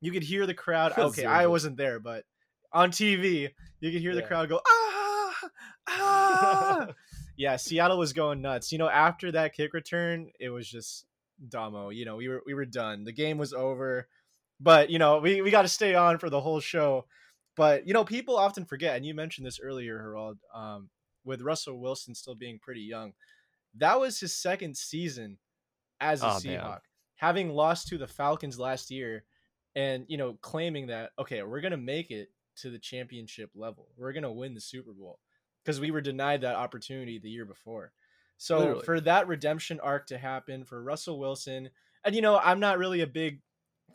[0.00, 0.92] You could hear the crowd.
[0.98, 2.24] Okay, I wasn't there, but
[2.72, 3.50] on TV,
[3.80, 5.34] you could hear the crowd go ah
[5.88, 6.86] ah.
[7.36, 8.70] Yeah, Seattle was going nuts.
[8.72, 11.06] You know, after that kick return, it was just
[11.48, 11.90] Damo.
[11.90, 13.04] You know, we were we were done.
[13.04, 14.08] The game was over.
[14.60, 17.06] But you know, we, we got to stay on for the whole show.
[17.56, 20.90] But you know, people often forget, and you mentioned this earlier, Harald, um,
[21.24, 23.12] with Russell Wilson still being pretty young.
[23.76, 25.38] That was his second season
[26.00, 26.60] as a Oh, man.
[26.60, 26.80] Seahawk,
[27.16, 29.24] having lost to the Falcons last year,
[29.74, 33.88] and you know, claiming that okay, we're gonna make it to the championship level.
[33.96, 35.18] We're gonna win the Super Bowl
[35.64, 37.92] because we were denied that opportunity the year before.
[38.36, 38.84] So Literally.
[38.84, 41.70] for that redemption arc to happen for Russell Wilson,
[42.04, 43.40] and you know, I'm not really a big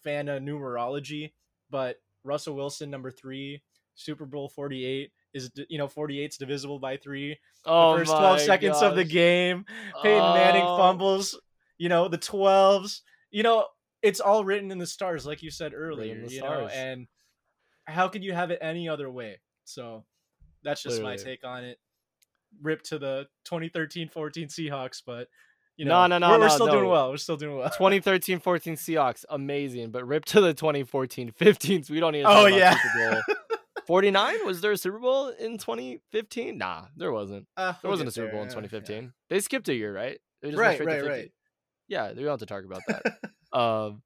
[0.03, 1.34] fan of numerology,
[1.69, 3.62] but Russell Wilson number three,
[3.95, 7.38] Super Bowl 48 is you know 48's divisible by three.
[7.65, 9.65] Oh, the first 12 my seconds of the game,
[10.01, 10.77] Peyton Manning Oh.
[10.77, 11.39] fumbles,
[11.77, 13.01] you know, the 12s,
[13.32, 13.67] you know,
[14.01, 17.08] it's all written in the stars, like you said earlier, you know, and
[17.86, 19.39] how could you have it any other way?
[19.65, 20.05] So
[20.63, 21.80] that's just my take on it.
[22.62, 25.28] Rip to the 2013 14 Seahawks, but
[25.78, 27.10] you No, know, no, no, we're, we're no, still doing well.
[27.12, 27.69] We're still doing well.
[27.78, 29.91] 2013 14 Seahawks, amazing.
[29.91, 31.89] But rip to the 2014 15s.
[31.89, 32.76] We don't need to Oh, yeah.
[32.78, 33.22] Super Bowl.
[33.88, 34.45] 49?
[34.45, 36.58] Was there a Super Bowl in 2015?
[36.58, 37.48] Nah, there wasn't.
[37.58, 39.13] Uh, There wasn't a Super there, Bowl in yeah, 2015.
[39.30, 40.19] They skipped a year, right?
[40.43, 41.32] Right, right, right.
[41.88, 43.04] Yeah, we don't have to talk about that.
[43.58, 44.02] um,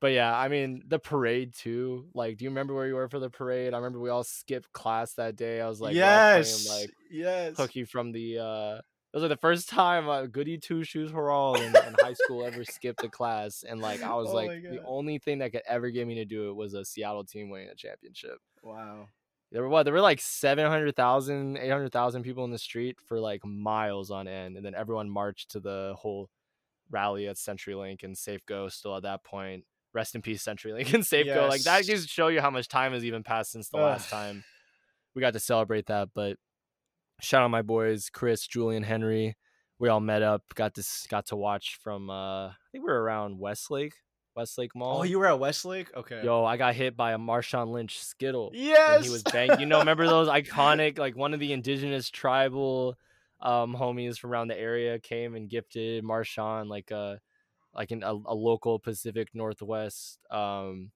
[0.00, 2.08] but yeah, I mean the parade too.
[2.14, 3.74] Like, do you remember where you were for the parade?
[3.74, 5.60] I remember we all skipped class that day.
[5.60, 7.56] I was like, all playing, yes, like yes.
[7.56, 8.38] Cookie from the.
[8.38, 8.80] uh
[9.12, 12.44] It was like the first time uh, Goody Two Shoes Hurrah in, in high school
[12.44, 15.62] ever skipped a class, and like I was Oh like the only thing that could
[15.66, 18.38] ever get me to do it was a Seattle team winning a championship.
[18.62, 19.08] Wow.
[19.50, 24.10] there were what there were like 700,000 800,000 people in the street for like miles
[24.10, 26.28] on end and then everyone marched to the whole
[26.90, 31.48] rally at CenturyLink and Safeco still at that point rest in peace CenturyLink and Safeco
[31.48, 34.44] like that just show you how much time has even passed since the last time
[35.14, 36.36] we got to celebrate that but
[37.20, 39.36] shout out my boys Chris Julian Henry
[39.78, 42.90] we all met up got to s- got to watch from uh I think we
[42.90, 43.94] were around Westlake
[44.36, 45.88] Westlake Mall Oh, you were at Westlake?
[45.96, 46.20] Okay.
[46.22, 48.52] Yo, I got hit by a Marshawn Lynch skittle.
[48.54, 49.04] yes.
[49.04, 49.58] he was banged.
[49.58, 52.96] You know, remember those iconic, like one of the indigenous tribal
[53.40, 57.20] um homies from around the area came and gifted Marshawn like a
[57.74, 60.90] like an, a, a local Pacific Northwest um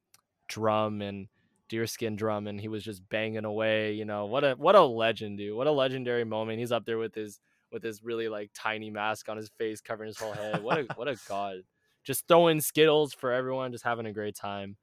[0.49, 1.29] drum and
[1.69, 4.27] deerskin drum and he was just banging away, you know.
[4.27, 5.57] What a what a legend, dude.
[5.57, 6.59] What a legendary moment.
[6.59, 10.09] He's up there with his with his really like tiny mask on his face covering
[10.09, 10.63] his whole head.
[10.63, 11.59] What a what a god.
[12.05, 14.77] Just throwing skittles for everyone, just having a great time.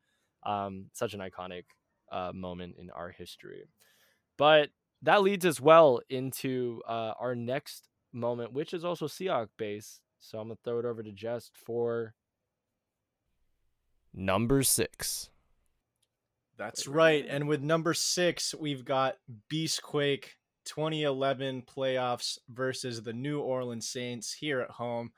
[0.44, 1.66] Um such an iconic
[2.12, 3.66] uh moment in our history.
[4.38, 4.70] But
[5.02, 10.02] that leads us well into uh, our next moment, which is also Seahawk based.
[10.20, 12.14] So I'm gonna throw it over to Jess for
[14.14, 15.30] number six.
[16.58, 17.26] That's right.
[17.28, 19.16] And with number six, we've got
[19.52, 20.26] Beastquake
[20.66, 25.12] 2011 playoffs versus the New Orleans Saints here at home.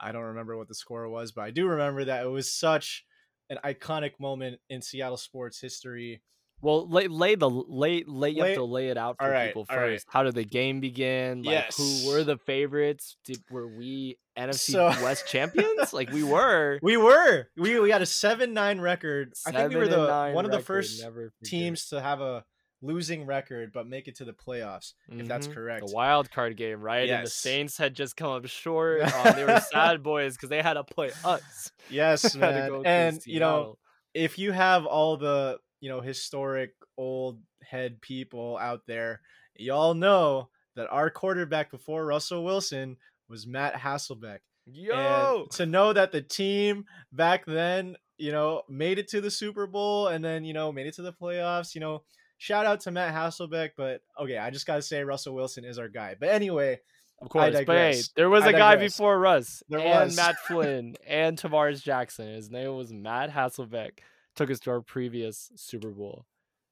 [0.00, 3.04] I don't remember what the score was, but I do remember that it was such
[3.50, 6.22] an iconic moment in Seattle sports history.
[6.66, 9.46] Well, lay, lay the lay lay you Lay- have to lay it out for right,
[9.46, 9.92] people all right.
[9.92, 10.06] first.
[10.10, 11.44] How did the game begin?
[11.44, 11.76] Like Yes.
[12.04, 13.16] who were the favorites?
[13.24, 15.92] Did were we NFC So- West champions?
[15.92, 16.80] like we were.
[16.82, 17.46] We were.
[17.56, 19.32] We, we had a 7 9 record.
[19.46, 21.04] I think we were the one of the first
[21.44, 22.44] teams to have a
[22.82, 25.54] losing record but make it to the playoffs, if that's Mhm.
[25.54, 25.86] correct.
[25.86, 27.08] The wild card game, right?
[27.08, 29.02] And the Saints had just come up short.
[29.14, 31.70] Um, they were sad boys because they had to play us.
[31.90, 32.68] Yes, man.
[32.68, 33.78] go And, you know,
[34.14, 39.20] if you have all the you know historic old head people out there
[39.56, 42.96] y'all know that our quarterback before russell wilson
[43.28, 48.98] was matt hasselbeck yo, and to know that the team back then you know made
[48.98, 51.80] it to the super bowl and then you know made it to the playoffs you
[51.80, 52.02] know
[52.38, 55.88] shout out to matt hasselbeck but okay i just gotta say russell wilson is our
[55.88, 56.78] guy but anyway
[57.20, 57.56] of course.
[57.66, 60.16] But hey, there was I a guy before Russ There and was.
[60.16, 62.28] Matt Flynn and Tarvaris Jackson.
[62.28, 64.00] His name was Matt Hasselbeck.
[64.36, 66.26] Took us to our previous Super Bowl.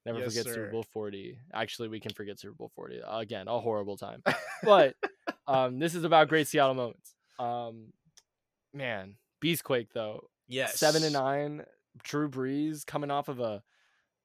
[0.06, 0.70] Never Yes, forget Super.
[0.70, 1.38] Bowl 40.
[1.54, 3.00] Actually, we can forget Super Bowl 40.
[3.06, 4.22] Again, a horrible time.
[4.62, 4.96] But
[5.46, 7.14] um, this is about great Seattle moments.
[7.38, 7.92] Um,
[8.74, 10.28] man, Beastquake though.
[10.46, 11.64] yes seven and nine.
[12.02, 13.62] Drew Brees coming off of a,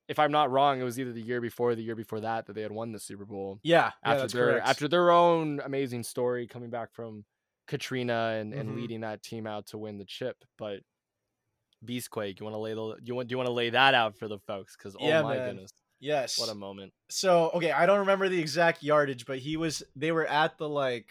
[0.07, 2.47] if I'm not wrong, it was either the year before or the year before that
[2.47, 4.67] that they had won the Super Bowl yeah, yeah after that's their correct.
[4.67, 7.25] after their own amazing story coming back from
[7.67, 8.75] Katrina and, and Mhm.
[8.75, 10.43] leading that team out to win the chip.
[10.57, 10.81] But
[11.85, 14.17] Beastquake, you want to lay the you want do you want to lay that out
[14.17, 14.75] for the folks?
[14.75, 15.47] Because oh Yeah, my man.
[15.47, 16.93] goodness, yes what a moment!
[17.09, 20.67] so okay i don't remember the exact yardage but he was they were at the
[20.69, 21.09] like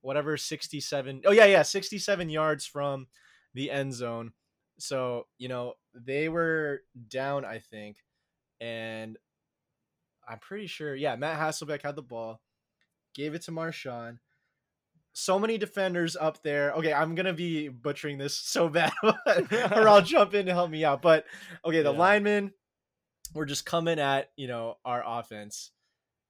[0.00, 3.06] whatever 67 oh yeah yeah 67 yards from
[3.54, 4.32] the end zone
[4.78, 7.98] so you know they were down i think
[8.60, 9.16] and
[10.28, 12.40] i'm pretty sure yeah matt hasselbeck had the ball
[13.14, 14.18] gave it to marshawn
[15.14, 20.02] so many defenders up there okay i'm gonna be butchering this so bad or i'll
[20.16, 21.26] jump in to help me out but
[21.64, 21.98] okay the Yeah.
[21.98, 22.52] linemen
[23.34, 25.70] were just coming at you know our offense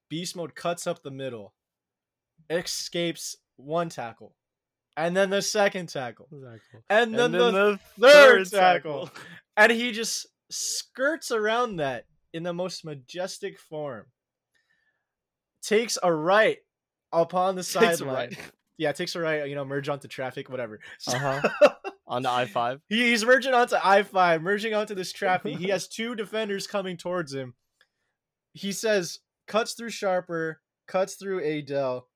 [0.08, 1.54] beast mode cuts up the middle
[2.50, 4.34] escapes one tackle
[4.96, 6.28] and then the second tackle
[6.90, 9.10] and then, the, third tackle.
[9.56, 14.06] and he just skirts around that in the most majestic form
[15.62, 16.58] takes a right
[17.12, 18.38] upon the sideline right.
[18.78, 21.70] Yeah takes a right you know merge onto traffic whatever So- Uh-huh.
[22.06, 22.80] on the I five.
[22.88, 25.56] he- he's merging onto I-5, merging onto this traffic.
[25.58, 27.54] he has two defenders coming towards him.
[28.54, 32.06] He says, cuts through Sharper, cuts through Adele.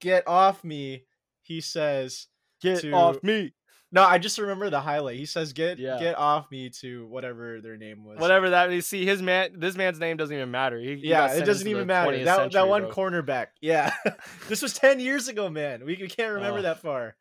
[0.00, 1.04] Get off me,
[1.42, 2.26] he says.
[2.60, 3.54] Get to- off me!
[3.92, 5.16] No, I just remember the highlight.
[5.16, 5.98] He says, "Get Yeah.
[5.98, 8.18] get off me" to whatever their name was.
[8.18, 10.78] Whatever that you see, his man, this man's name doesn't even matter.
[10.78, 12.12] He, he Yeah, got it doesn't even matter.
[12.12, 12.92] 20th That that one bro.
[12.92, 13.48] cornerback.
[13.60, 13.92] Yeah,
[14.48, 15.84] this was ten years ago, man.
[15.84, 17.16] We, we can't remember that far.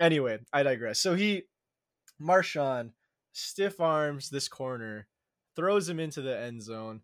[0.00, 0.98] Anyway, I digress.
[0.98, 1.42] So he,
[2.20, 2.92] Marshawn,
[3.32, 5.06] stiff arms this corner,
[5.56, 7.02] throws him into the end zone,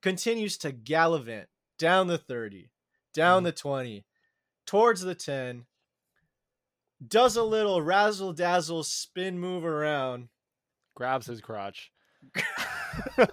[0.00, 2.70] continues to gallivant down the thirty,
[3.12, 3.46] down Mhm.
[3.46, 4.04] the twenty,
[4.64, 5.66] towards the ten.
[7.06, 10.28] Does a little razzle dazzle spin move around.
[10.94, 11.92] grabs his crotch.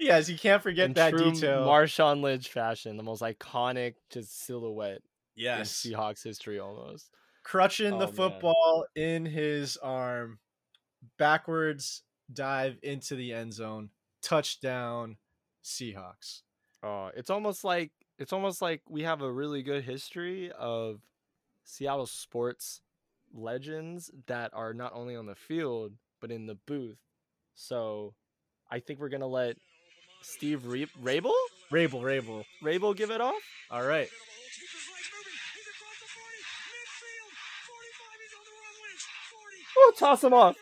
[0.00, 1.66] yes, you can't forget in that true detail.
[1.66, 5.00] Marshawn Lynch fashion, the most iconic just silhouette
[5.34, 7.10] yes, in Seahawks history almost.
[7.44, 8.14] crutching Oh, the man.
[8.14, 10.38] football in his arm,
[11.18, 12.02] backwards
[12.32, 13.90] dive into the end zone,
[14.22, 15.16] touchdown,
[15.64, 16.42] Seahawks.
[16.82, 21.00] Oh, it's almost like it's almost like we have a really good history of
[21.64, 22.80] Seattle sports
[23.32, 26.98] legends that are not only on the field but in the booth.
[27.54, 28.14] So,
[28.70, 29.56] I think we're gonna let
[30.22, 31.32] Steve Re- Raible
[31.70, 32.44] Raible, Raible.
[32.62, 33.42] Raible give it off.
[33.70, 34.08] All right.
[39.76, 40.56] Oh, toss him off.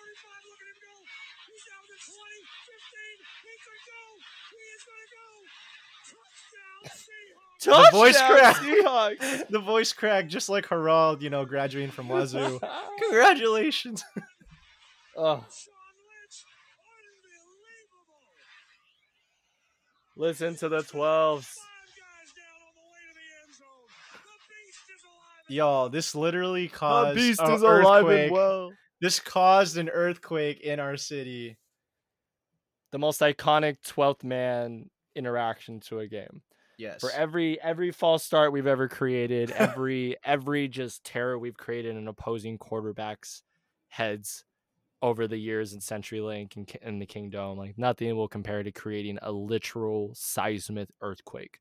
[7.65, 8.57] The voice crack.
[8.57, 9.43] Seahawks.
[9.51, 12.61] The voice crack, just like Harald, you know, graduating from Wazoo.
[13.03, 14.03] Congratulations.
[15.17, 15.45] oh,
[20.17, 21.55] listen to the twelves.
[25.49, 28.23] Y'all, this literally The caused beast is alive earthquake.
[28.25, 28.73] and well.
[29.01, 31.59] This caused an earthquake in our city.
[32.93, 36.43] The most iconic twelfth man interaction to a game.
[36.79, 37.01] Yes.
[37.01, 42.09] for every every false start we've ever created, every every just terror we've created in
[42.09, 43.43] opposing quarterbacks'
[43.89, 44.45] heads
[45.03, 49.19] over the years in CenturyLink and, and the Kingdom, like nothing will compare to creating
[49.23, 51.59] a literal seismic earthquake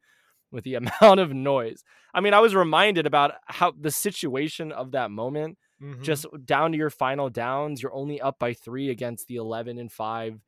[0.51, 1.83] with the amount of noise.
[2.13, 6.03] I mean, I was reminded about how the situation of that moment, Mhm.
[6.03, 9.91] just down to your final downs, you're only up by three against the 11 and
[9.91, 10.39] five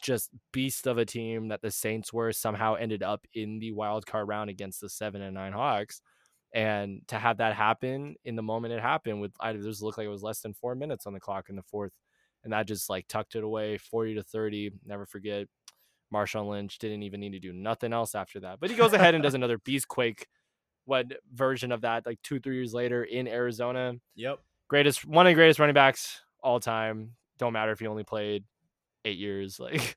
[0.00, 4.06] just beast of a team that the Saints were somehow ended up in the wild
[4.06, 6.00] card round against the seven and nine Hawks.
[6.54, 10.06] And to have that happen in the moment it happened with I just looked like
[10.06, 11.92] it was less than four minutes on the clock in the fourth.
[12.44, 14.72] And that just like tucked it away 40 to 30.
[14.84, 15.46] Never forget.
[16.12, 18.60] Marshawn Lynch didn't even need to do nothing else after that.
[18.60, 20.26] But he goes ahead and does another beast quake
[20.84, 24.40] what version of that like two, three years later in Arizona Yep.
[24.68, 27.12] greatest one of the greatest running backs all time.
[27.38, 28.44] Don't matter if he only played
[29.04, 29.96] eight years, like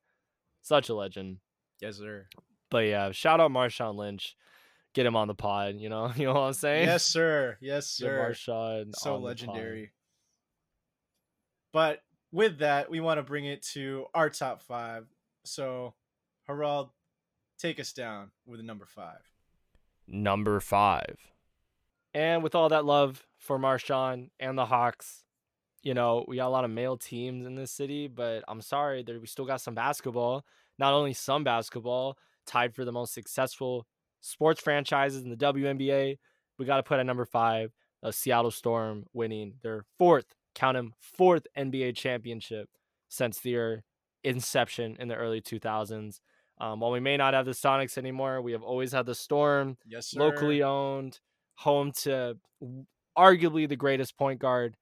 [0.61, 1.37] such a legend.
[1.81, 2.27] Yes, sir.
[2.69, 4.35] But yeah, shout out Marshawn Lynch.
[4.93, 6.87] Get him on the pod, you know, you know what I'm saying?
[6.87, 7.57] Yes, sir.
[7.59, 8.29] Yes, Get sir.
[8.29, 9.27] Marshawn so on the pod.
[9.27, 9.91] legendary.
[11.73, 15.05] But with that, we want to bring it to our top five.
[15.43, 15.93] So,
[16.47, 16.89] Harald,
[17.59, 19.19] take us down with a number five.
[20.07, 21.17] Number five.
[22.13, 25.24] And with all that love for Marshawn and the Hawks,
[25.85, 29.03] you know, we got a lot of male teams in this city, but I'm sorry,
[29.03, 30.43] there we still got some basketball.
[30.79, 32.17] Not only some basketball,
[32.47, 33.85] tied for the most successful
[34.19, 36.17] sports franchises in the WNBA.
[36.57, 37.71] We got to put at number five,
[38.01, 42.67] the Seattle Storm winning their fourth, count them, fourth NBA championship
[43.07, 43.83] since their
[44.23, 46.19] inception in the early 2000s.
[46.59, 49.77] Um, while we may not have the Sonics anymore, we have always had the Storm
[49.85, 50.19] Yes, sir.
[50.19, 51.19] locally owned,
[51.57, 52.37] home to
[53.15, 54.75] arguably the greatest point guard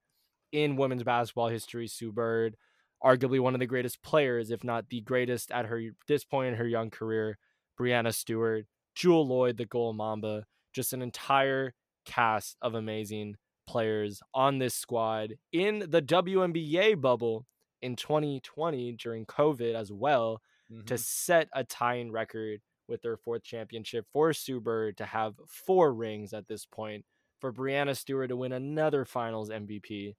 [0.54, 2.56] in women's basketball history, Sue Bird,
[3.02, 6.54] arguably one of the greatest players, if not the greatest at her this point in
[6.54, 7.38] her young career,
[7.78, 13.36] Breanna Stewart, Jewell Loyd, the Gold Mamba, just an entire cast of amazing
[13.66, 17.46] players on this squad in the WNBA bubble
[17.82, 20.40] in 2020 during COVID as well
[20.86, 20.98] to Mhm.
[20.98, 26.32] set a tying record with their fourth championship for Sue Bird to have four rings
[26.32, 27.04] at this point,
[27.40, 30.14] for Breanna Stewart to win another finals MVP.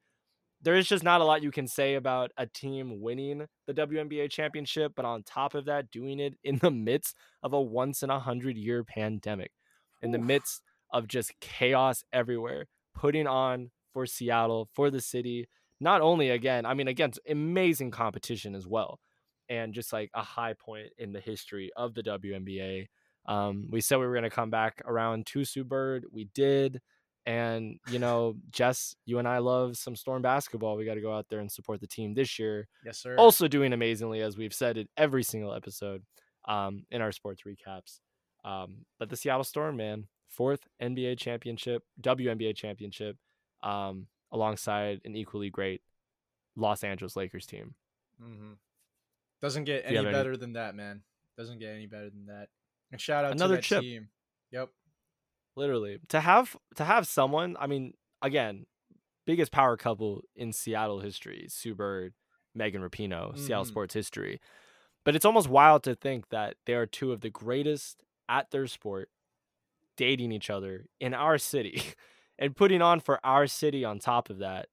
[0.66, 4.32] There is just not a lot you can say about a team winning the WNBA
[4.32, 8.10] championship, but on top of that, doing it in the midst of a once in
[8.10, 9.52] a hundred year pandemic,
[10.02, 10.26] in the Oof.
[10.26, 15.48] midst of just chaos everywhere, putting on for Seattle, for the city.
[15.80, 19.00] Not only again, I mean, again, amazing competition as well
[19.50, 22.88] and just like a high point in the history of the WNBA.
[23.28, 26.06] Um, we said we were going to come back around to Sue Bird.
[26.12, 26.82] We did.
[27.26, 30.78] And, you know, Jess, you and I love some Storm basketball.
[30.78, 32.68] We got to go out there and support the team this year.
[32.86, 33.16] Yes, sir.
[33.18, 36.04] Also doing amazingly, as we've said in every single episode
[36.48, 38.00] um, in our sports recaps.
[38.44, 43.18] Um, but the Seattle Storm, man, fourth NBA championship, WNBA championship,
[43.64, 45.82] um, alongside an equally great
[46.56, 47.74] Los Angeles Lakers team.
[48.22, 48.54] hmm
[49.42, 51.02] Doesn't get any have any- better than that, man.
[51.38, 52.50] Doesn't get any better than that.
[52.92, 53.82] And shout out Another to that chip.
[53.82, 54.10] team.
[54.52, 54.70] Yep.
[55.56, 58.66] Literally to have to have someone i mean again
[59.26, 62.14] biggest power couple in seattle history sue bird
[62.54, 63.68] megan rapinoe seattle Mhm.
[63.68, 64.40] sports history.
[65.06, 68.68] But it's almost wild to think that they are two of the greatest at their
[68.68, 69.10] sport
[69.98, 71.82] dating each other in our city
[72.40, 74.68] and putting on for our city on top of that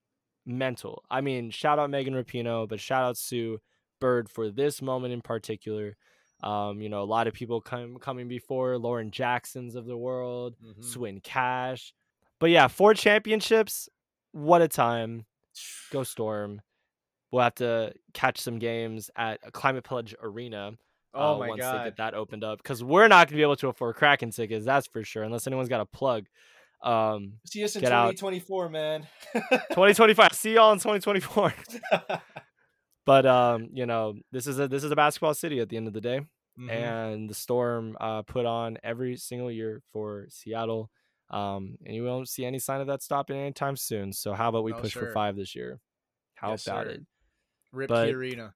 [0.44, 1.04] mental.
[1.10, 3.60] I mean shout out megan rapinoe but shout out sue
[4.00, 5.96] bird for this moment in particular
[6.43, 10.55] um, you know, a lot of people come coming before Lauren Jacksons of the world,
[10.64, 10.84] Mhm.
[10.84, 11.95] Swin Cash.
[12.38, 13.88] But yeah, four championships.
[14.32, 15.26] What a time.
[15.90, 16.61] Go Storm.
[17.30, 20.72] We'll have to catch some games at Climate Pledge Arena
[21.14, 23.57] Oh uh, my once they get that opened up because we're not gonna be able
[23.57, 26.26] to afford Kraken tickets, that's for sure, unless anyone's got a plug.
[26.82, 28.12] Um, See us in Get out.
[28.16, 29.07] 2024, man.
[29.34, 30.32] 2025.
[30.32, 31.55] See y'all in 2024.
[33.05, 35.86] but um, you know, this is a this is a basketball city at the end
[35.88, 36.20] of the day,
[36.59, 36.70] Mhm.
[36.70, 40.90] and the Storm uh, put on every single year for Seattle.
[41.30, 44.12] Um, and you won't see any sign of that stopping anytime soon.
[44.12, 45.80] So how about we No, push for five this year?
[46.34, 46.90] How Yes, about sir.
[46.92, 47.00] it?
[47.72, 48.55] Rip but- Key Arena.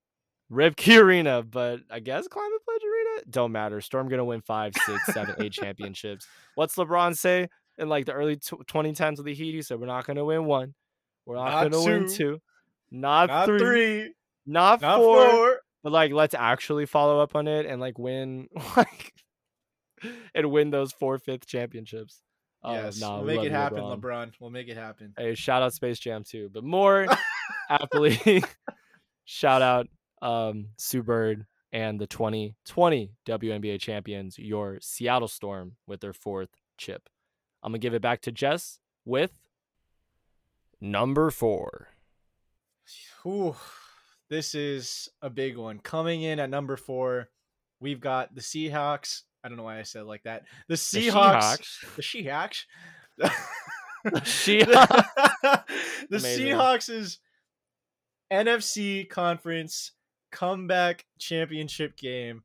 [0.51, 3.80] Rip Key Arena, but I guess Climate Pledge Arena don't matter.
[3.80, 6.28] Storm gonna win five, six, seven, eight championships.
[6.55, 9.55] What's LeBron say in like the early tw 2010s with the Heat?
[9.55, 10.74] He said we're not gonna win one,
[11.24, 12.42] we're not, Not gonna win two, two,
[12.92, 14.14] not, Not three, three,
[14.47, 15.61] not, not four, four.
[15.82, 19.12] but like let's actually follow up on it and like win like
[20.34, 22.20] and win those four fifth championships.
[22.62, 24.01] Uh, yes, nah, we'll we make it happen, LeBron.
[24.01, 24.32] LeBron.
[24.40, 25.14] We'll make it happen.
[25.16, 26.51] Hey, shout out Space Jam too.
[26.53, 27.07] But more
[27.70, 28.42] aptly,
[29.24, 29.88] shout out
[30.22, 37.09] um Sue Bird and the 2020 WNBA champions, your Seattle Storm, with their fourth chip.
[37.62, 39.32] I'm gonna give it back to Jess with
[40.80, 41.88] number four.
[43.26, 43.57] Ooh,
[44.28, 45.78] this is a big one.
[45.78, 47.28] Coming in at number four,
[47.80, 49.22] we've got the Seahawks.
[49.44, 50.44] I don't know why I said it like that.
[50.68, 52.64] The The Seahawks.
[53.16, 53.22] The
[54.20, 55.64] Seahawks.
[56.08, 56.46] The Amazing.
[56.46, 57.18] Seahawks is
[58.32, 59.92] NFC conference
[60.32, 62.42] comeback championship game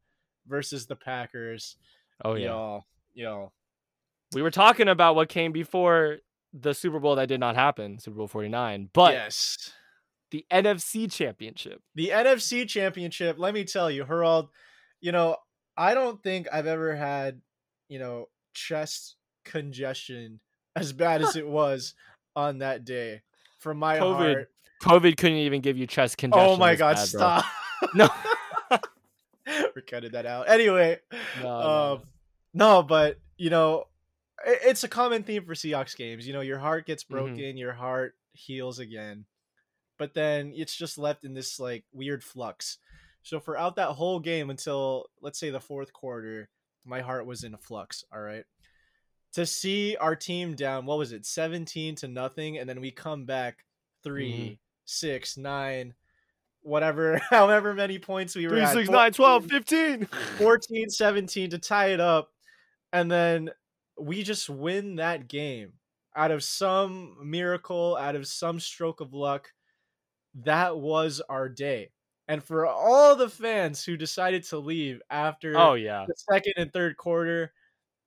[0.48, 1.78] versus the Packers.
[2.24, 2.48] Oh yeah.
[2.48, 3.54] Y'all, y'all.
[4.34, 6.18] We were talking about what came before
[6.54, 9.74] the Super Bowl that did not happen, Super Bowl 49, but yes.
[10.32, 11.82] The NFC championship.
[11.96, 14.50] the NFC championship, let me tell you, Harald,
[15.02, 15.36] you know,
[15.78, 17.42] I don't think I've ever had,
[17.90, 20.40] you know, chest congestion
[20.76, 21.94] as bad as it was
[22.36, 23.22] on that day
[23.60, 24.50] from my COVID heart.
[24.84, 26.50] COVID couldn't even give you chest congestion.
[26.50, 27.46] Oh my god, bad, stop.
[27.94, 28.08] No.
[29.76, 30.50] We're cutting that out.
[30.50, 31.00] Anyway,
[31.42, 32.02] No, no, um,
[32.54, 33.86] no, but you know,
[34.46, 36.26] i- it's a common theme for Seahawks games.
[36.28, 37.10] You know, your heart gets Mhm.
[37.10, 39.26] broken, your heart heals again,
[40.02, 42.80] but then it's just left in this like weird flux.
[43.22, 46.50] So for out that whole game until let's say the fourth quarter,
[46.84, 48.04] my heart was in a flux.
[48.12, 48.46] All right.
[49.34, 53.26] To see our team down, what was it, seventeen to nothing, and then we come
[53.26, 53.64] back
[54.04, 54.54] 3 Mm-hmm.
[54.86, 55.94] six, nine,
[56.64, 58.74] whatever, however many points we were Three, at.
[58.74, 60.08] six, nine, 12, 15.
[60.40, 62.32] 14 17 to tie it up
[62.92, 63.52] and then
[64.00, 65.74] we just win that game
[66.16, 69.54] out of some miracle out of some stroke of luck
[70.44, 71.92] that was our day
[72.28, 76.06] and for all the fans who decided to leave after Oh yeah.
[76.08, 77.52] the second and third quarter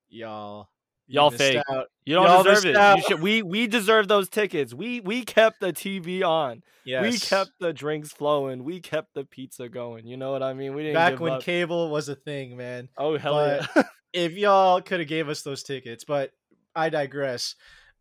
[0.09, 0.69] y'all
[1.07, 1.61] Y'all fake.
[1.71, 1.89] out.
[2.07, 2.77] You don't Y'all deserve it.
[2.77, 2.97] out.
[2.97, 4.73] You should, we we deserve those tickets.
[4.73, 6.63] We we kept the TV on.
[6.87, 8.65] We kept the drinks flowing.
[8.65, 10.07] We kept the pizza going.
[10.07, 10.75] You know what I mean?
[10.75, 11.43] We didn't back when up.
[11.43, 13.83] cable was a thing man oh hell but- yeah.
[14.15, 16.31] if y'all could have gave us those tickets but
[16.75, 17.55] i digress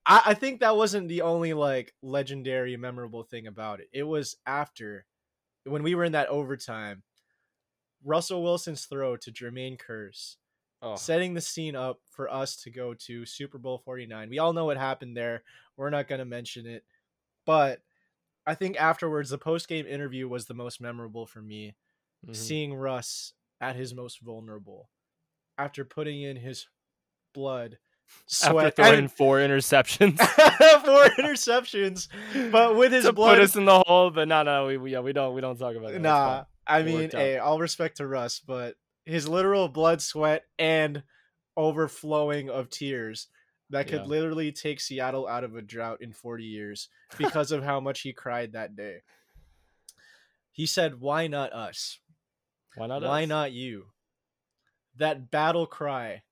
[0.06, 4.38] I, I think that wasn't the only like legendary memorable thing about it it was
[4.46, 5.06] after
[5.66, 7.04] when we were in that overtime
[8.04, 10.36] russell wilson's throw to jermaine kearse
[10.82, 10.96] oh.
[10.96, 14.66] setting the scene up for us to go to super bowl 49 we all know
[14.66, 15.44] what happened there
[15.78, 16.84] we're not going to mention it
[17.46, 17.82] but
[18.46, 21.76] i think afterwards the post-game interview was the most memorable for me
[22.28, 22.36] Mhm.
[22.36, 24.90] seeing Russ at his most vulnerable
[25.58, 26.68] after putting in his
[27.34, 27.78] blood,
[28.44, 30.18] After sweat, throwing and four interceptions
[30.86, 32.08] four interceptions,
[32.52, 33.36] but with his to blood.
[33.36, 35.58] put us in the hole, but no, no, we, we yeah we don't we don't
[35.58, 36.02] talk about that.
[36.02, 36.46] Nah.
[36.66, 38.76] I It mean, hey, all respect to Russ, but
[39.06, 41.04] his literal blood, sweat, and
[41.58, 43.28] overflowing of tears
[43.70, 44.08] that could Yeah.
[44.08, 46.88] literally take Seattle out of a drought in 40 years
[47.18, 49.02] because of how much he cried that day.
[50.52, 52.00] He said, "Why not us?"
[52.76, 53.02] Why not?
[53.04, 53.30] Why us?
[53.30, 53.88] not you?
[54.96, 56.24] That battle cry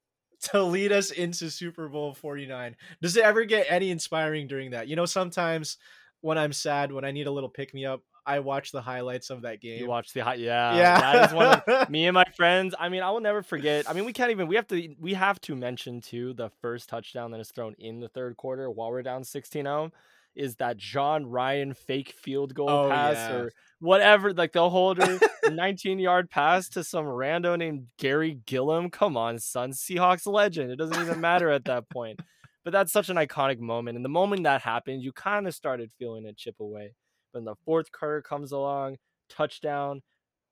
[0.42, 2.76] to lead us into Super Bowl 49.
[3.02, 4.88] Does it ever get any inspiring during that?
[4.88, 5.78] You know, sometimes
[6.22, 9.30] when I'm sad, when I need a little pick me up, I watch the highlights
[9.32, 9.80] of that game.
[9.80, 11.00] You watch the high, yeah, yeah.
[11.00, 12.76] That is one of me and my friends.
[12.80, 13.90] I mean, I will never forget.
[13.90, 14.48] I mean, we can't even.
[14.48, 14.96] We have to.
[15.00, 18.70] We have to mention too the first touchdown that is thrown in the third quarter
[18.70, 19.92] while we're down 16-0
[20.36, 23.34] is that Jon Ryan fake field goal Oh, pass yeah.
[23.36, 24.34] or whatever.
[24.34, 25.20] Like the holder
[25.50, 28.90] 19 yard pass to some rando named Garry Gilliam.
[28.90, 30.72] Come on, son, Seahawks legend.
[30.72, 32.20] It doesn't even matter at that point.
[32.64, 33.96] But that's such an iconic moment.
[33.96, 36.94] And the moment that happened, you kind of started feeling it chip away.
[37.34, 38.98] Then the fourth quarter comes along,
[39.30, 40.02] touchdown,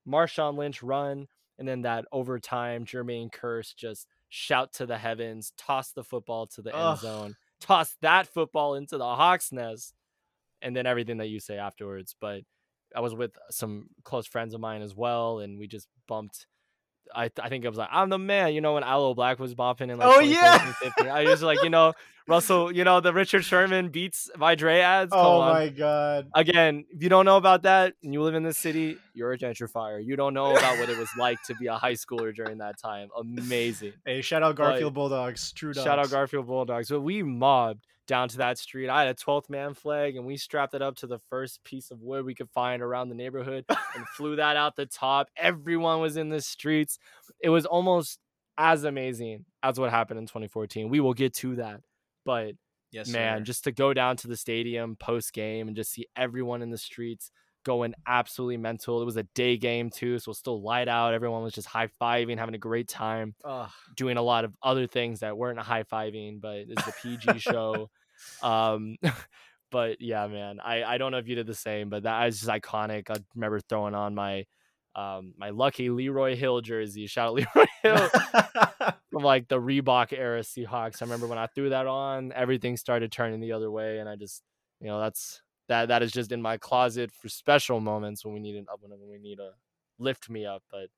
[0.08, 1.26] Marshawn Lynch run,
[1.58, 6.62] and then that overtime, Jermaine Kearse just shout to the heavens, toss the football to
[6.62, 9.94] the end zone, toss that football into the Hawks nest,
[10.62, 12.14] and then everything that you say afterwards.
[12.20, 12.42] But
[12.94, 16.46] I was with some close friends of mine as well, and we just bumped
[17.14, 19.54] I, I think I was like, I'm the man, you know, when Aloe Blacc was
[19.54, 20.72] bopping in like Oh, yeah.
[21.10, 21.92] I was like, you know,
[22.26, 25.12] Russell, you know, the Richard Sherman beats by Dre ads.
[25.12, 25.52] Oh on.
[25.52, 26.28] my god.
[26.34, 29.38] Again, if you don't know about that and you live in this city, you're a
[29.38, 30.02] gentrifier.
[30.04, 32.78] You don't know about what it was like to be a high schooler during that
[32.80, 33.08] time.
[33.16, 33.92] Amazing.
[34.06, 35.52] Hey, shout out But- Garfield Bulldogs.
[35.52, 35.84] True dogs.
[35.84, 36.88] Shout out Garfield Bulldogs.
[36.88, 38.88] But we mobbed down to that street.
[38.88, 41.90] I had a 12th man flag and we strapped it up to the first piece
[41.90, 45.28] of wood we could find around the neighborhood and flew that out the top.
[45.36, 46.98] Everyone was in the streets.
[47.40, 48.18] It was almost
[48.58, 50.88] as amazing as what happened in 2014.
[50.88, 51.82] We will get to that.
[52.24, 52.54] But
[52.92, 53.44] Yes, man, sir.
[53.44, 56.78] just to go down to the stadium post game and just see everyone in the
[56.78, 57.30] streets
[57.64, 59.02] going absolutely mental.
[59.02, 61.14] It was a day game too, so it was still light out.
[61.14, 63.68] Everyone was just high fiving, having a great time Ugh.
[63.96, 67.90] doing a lot of other things that weren't high fiving, but it's a PG show.
[68.42, 68.96] Um,
[69.70, 72.40] but yeah, man, I I don't know if you did the same, but that was
[72.40, 73.10] just iconic.
[73.10, 74.44] I remember throwing on my
[74.94, 77.06] um my lucky Leroy Hill jersey.
[77.06, 78.10] Shout out Leroy Hill
[79.10, 81.00] from like the Reebok era Seahawks.
[81.00, 84.16] I remember when I threw that on, everything started turning the other way, and I
[84.16, 84.42] just
[84.80, 85.40] you know that's
[85.70, 88.74] that that is just in my closet for special moments when we need an uh,
[88.74, 89.52] up and when we need a
[89.98, 90.62] lift me up.
[90.70, 90.88] But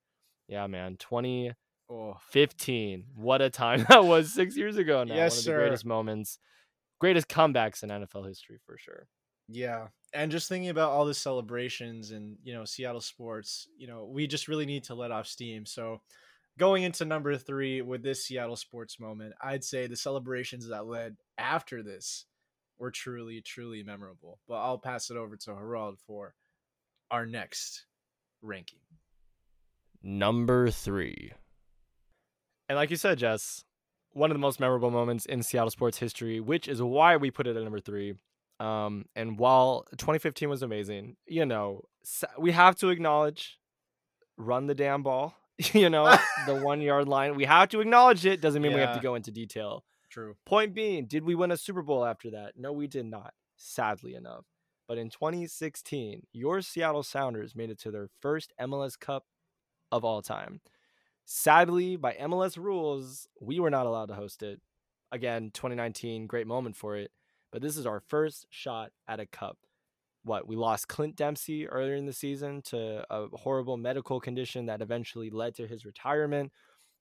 [0.47, 0.97] yeah, man, oh.
[0.99, 1.53] twenty.
[1.89, 3.05] oh, 15.
[3.15, 5.15] What a time that was six years ago now.
[5.15, 5.51] Yes, One of sir.
[5.51, 6.39] the greatest moments,
[6.99, 9.07] greatest comebacks in NFL history for sure.
[9.47, 9.87] yeah.
[10.15, 14.27] And just thinking about all the celebrations and, you know, Seattle sports, you know, we
[14.27, 15.65] just really need to let off steam.
[15.65, 16.01] So
[16.59, 21.15] going into number three with this Seattle sports moment, I'd say the celebrations that led
[21.39, 22.25] after this
[22.83, 24.39] were truly, truly memorable.
[24.45, 26.35] But I'll pass it over to Harald for
[27.09, 27.85] our next
[28.41, 28.79] ranking.
[30.03, 31.31] Number three.
[32.67, 33.63] And like you said, Jess,
[34.11, 37.47] one of the most memorable moments in Seattle sports history, which is why we put
[37.47, 38.15] it at number three.
[38.59, 41.83] Um, and while 2015 was amazing, you know,
[42.37, 43.59] we have to acknowledge
[44.37, 45.35] run the damn ball,
[45.73, 46.17] you know,
[46.47, 47.35] the one yard line.
[47.35, 48.41] We have to acknowledge it.
[48.41, 49.85] Doesn't mean we have to go into detail.
[50.13, 50.35] True.
[50.45, 52.53] Point being, did we win a Super Bowl after that?
[52.55, 54.45] No, we did not, sadly enough.
[54.87, 59.25] But in 2016, your Seattle Sounders made it to their first MLS Cup
[59.91, 60.61] of all time.
[61.25, 64.61] Sadly, by MLS rules, we were not allowed to host it.
[65.11, 67.09] Again, 2019, great moment for it.
[67.51, 69.57] But this is our first shot at a cup.
[70.23, 74.83] What, we lost Clint Dempsey earlier in the season to a horrible medical condition that
[74.83, 76.51] eventually led to his retirement.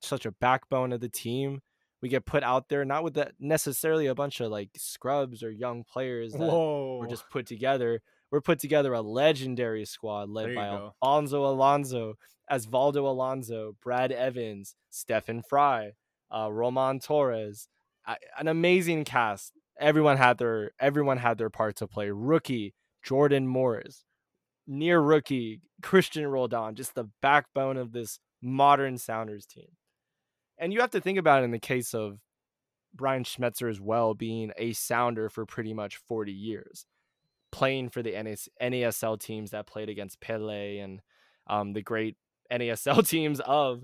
[0.00, 1.60] Such a backbone of the team
[2.02, 5.50] we get put out there not with that necessarily a bunch of like scrubs or
[5.50, 6.98] young players that Whoa.
[6.98, 8.02] were just put together.
[8.30, 10.94] We're put together a legendary squad led by go.
[11.00, 12.14] Alonso Alonso,
[12.50, 15.92] Osvaldo Alonso, Brad Evans, Stefan Frei,
[16.34, 17.68] uh, Roman Torres,
[18.06, 19.52] a- an amazing cast.
[19.78, 22.10] Everyone had their everyone had their part to play.
[22.10, 22.74] Rookie
[23.04, 24.04] Jordan Morris,
[24.66, 29.68] near rookie Cristian Roldan, just the backbone of this modern Sounders team.
[30.62, 32.20] And you have to think about it in the case of
[32.94, 36.86] Brian Schmetzer as well, being a Sounder for pretty much 40 years,
[37.50, 41.00] playing for the NAS- NASL teams that played against Pele and
[41.48, 42.16] um, the great
[42.48, 43.82] NASL teams of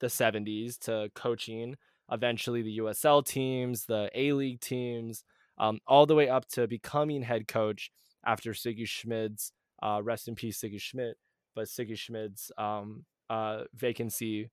[0.00, 1.76] the 70s to coaching
[2.10, 5.24] eventually the USL teams, the A League teams,
[5.58, 7.90] um, all the way up to becoming head coach
[8.24, 9.52] after Sigi Schmid's,
[9.82, 11.16] uh, rest in peace, Sigi Schmid,
[11.54, 14.50] but Sigi Schmid's um, uh, vacancy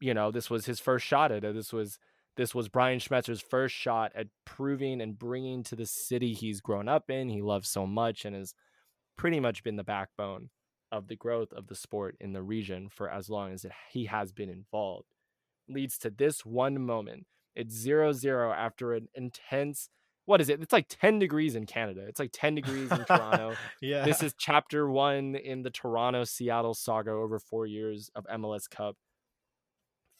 [0.00, 1.98] you know this was his first shot at it this was
[2.36, 6.88] this was brian schmetzer's first shot at proving and bringing to the city he's grown
[6.88, 8.54] up in he loves so much and has
[9.16, 10.50] pretty much been the backbone
[10.92, 14.06] of the growth of the sport in the region for as long as it, he
[14.06, 15.06] has been involved.
[15.68, 17.26] Leads to this one moment.
[17.54, 19.88] It's zero zero after an intense
[20.26, 20.60] what is it?
[20.60, 22.04] It's like 10 degrees in canada.
[22.08, 23.54] It's like 10 degrees in toronto.
[23.80, 24.04] Yeah.
[24.04, 28.96] this is chapter one in the Toronto Seattle saga over four years of MLS Cup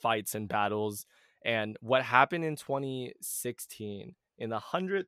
[0.06, 1.04] fights and battles.
[1.44, 5.06] And what happened in 2016 in the 100th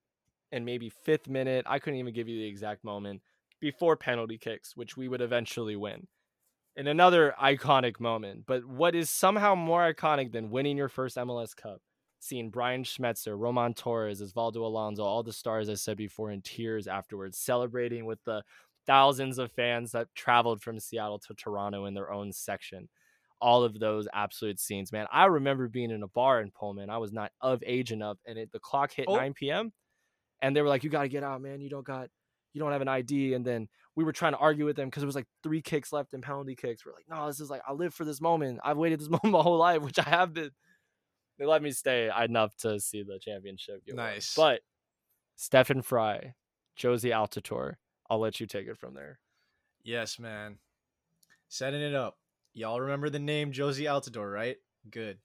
[0.50, 3.22] and maybe fifth minute, I couldn't even give you the exact moment
[3.60, 6.08] before penalty kicks, which we would eventually win.
[6.74, 11.54] In another iconic moment, but what is somehow more iconic than winning your first MLS
[11.54, 11.80] Cup?
[12.18, 16.88] Seeing Brian Schmetzer, Roman Torres, Osvaldo Alonso, all the stars I said before in tears
[16.88, 18.42] afterwards, celebrating with the
[18.84, 22.88] thousands of fans that traveled from Seattle to Toronto in their own section.
[23.40, 25.06] All of those absolute scenes, man.
[25.12, 26.90] I remember being in a bar in Pullman.
[26.90, 29.16] I was not of age enough, and it, the clock hit Oh.
[29.16, 29.72] 9 p.m.
[30.42, 31.60] And they were like, "You got to get out, man.
[31.60, 32.08] You don't got,
[32.52, 35.02] you don't have an ID." And then we were trying to argue with them because
[35.02, 36.84] it was like three kicks left and penalty kicks.
[36.84, 38.60] We're like, "No, this is like I live for this moment.
[38.64, 40.50] I've waited this moment my whole life, which I have been."
[41.38, 43.82] They let me stay enough to see the championship.
[43.86, 43.96] Won.
[43.96, 44.34] Nice.
[44.34, 44.60] but
[45.36, 46.34] Stefan Frei,
[46.76, 47.74] Jozy Altidore.
[48.10, 49.20] I'll let you take it from there.
[49.84, 50.58] Yes, man.
[51.48, 52.16] Setting it up.
[52.58, 54.56] Y'all remember the name Jozy Altidore, right?
[54.90, 55.18] Good.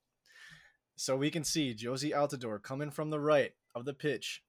[0.95, 4.43] So we can see Jozy Altidore coming from the right of the pitch.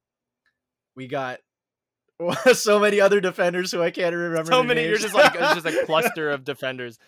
[0.94, 1.40] We got
[2.52, 4.52] so many other defenders who I can't remember.
[4.52, 4.84] So many.
[4.84, 6.98] You're just like it's just a cluster of defenders.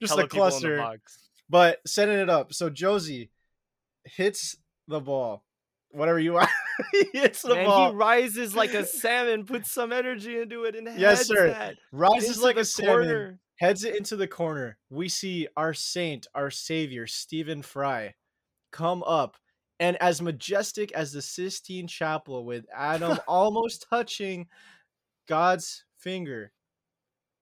[0.00, 0.76] just a people in the cluster.
[0.78, 1.28] box.
[1.50, 2.54] But setting it up.
[2.54, 3.28] So Jozy
[4.06, 4.56] hits
[4.88, 5.44] the ball.
[5.90, 6.48] Whatever you are,
[6.92, 7.90] he hits the Man, ball.
[7.90, 11.48] he rises like a salmon, puts some energy into it, and Yes, sir.
[11.48, 13.40] that rises like a salmon.
[13.60, 14.78] Heads it into the corner.
[14.88, 18.14] We see our saint, our savior, Stefan Frei,
[18.72, 19.36] come up.
[19.78, 24.46] And as majestic as the Sistine Chapel, with Adam almost touching
[25.28, 26.52] God's finger,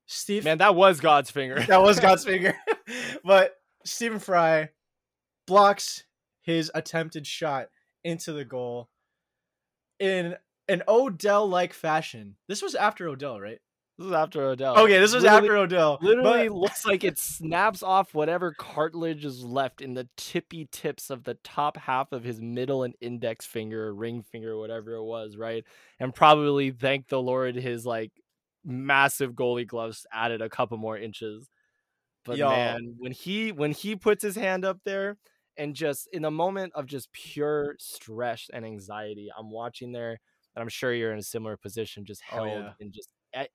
[0.07, 1.61] Steve, Man, that was God's finger.
[1.61, 2.55] that was God's finger.
[3.25, 3.55] but
[3.85, 4.71] Stefan Frei
[5.47, 6.03] blocks
[6.43, 7.69] his attempted shot
[8.03, 8.89] into the goal
[10.01, 10.35] in
[10.67, 12.35] an Odell like fashion.
[12.49, 13.61] This was after Odell, right?
[13.99, 14.79] This is after Odell.
[14.79, 15.99] Okay, this was Literally- after Odell.
[16.01, 21.11] Literally but- looks like it snaps off whatever cartilage is left in the tippy tips
[21.11, 25.37] of the top half of his middle and index finger, ring finger, whatever it was,
[25.37, 25.65] right?
[25.99, 28.13] And probably thank the Lord his like
[28.65, 31.49] massive goalie gloves added a couple more inches.
[32.25, 32.51] But Y'all.
[32.51, 35.17] man, when he when he puts his hand up there
[35.57, 40.21] and just in a moment of just pure stress and anxiety, I'm watching there,
[40.55, 42.73] and I'm sure you're in a similar position, just Oh, held yeah.
[42.79, 43.09] in just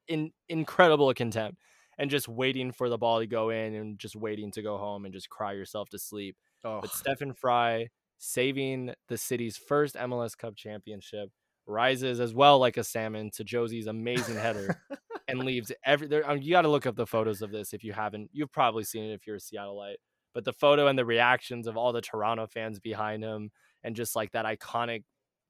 [0.07, 1.57] in incredible contempt
[1.97, 5.05] and just waiting for the ball to go in and just waiting to go home
[5.05, 6.35] and just cry yourself to sleep.
[6.63, 11.29] oh, But Stefan Frei saving the city's first MLS Cup championship
[11.65, 14.81] rises as well like a salmon to Jozy's amazing header
[15.27, 17.83] and leaves every there um, you got to look up the photos of this if
[17.83, 19.95] you haven't you've probably seen it if you're a Seattleite
[20.33, 23.49] but the photo and the reactions of all the Toronto fans behind him
[23.83, 25.03] and just like that iconic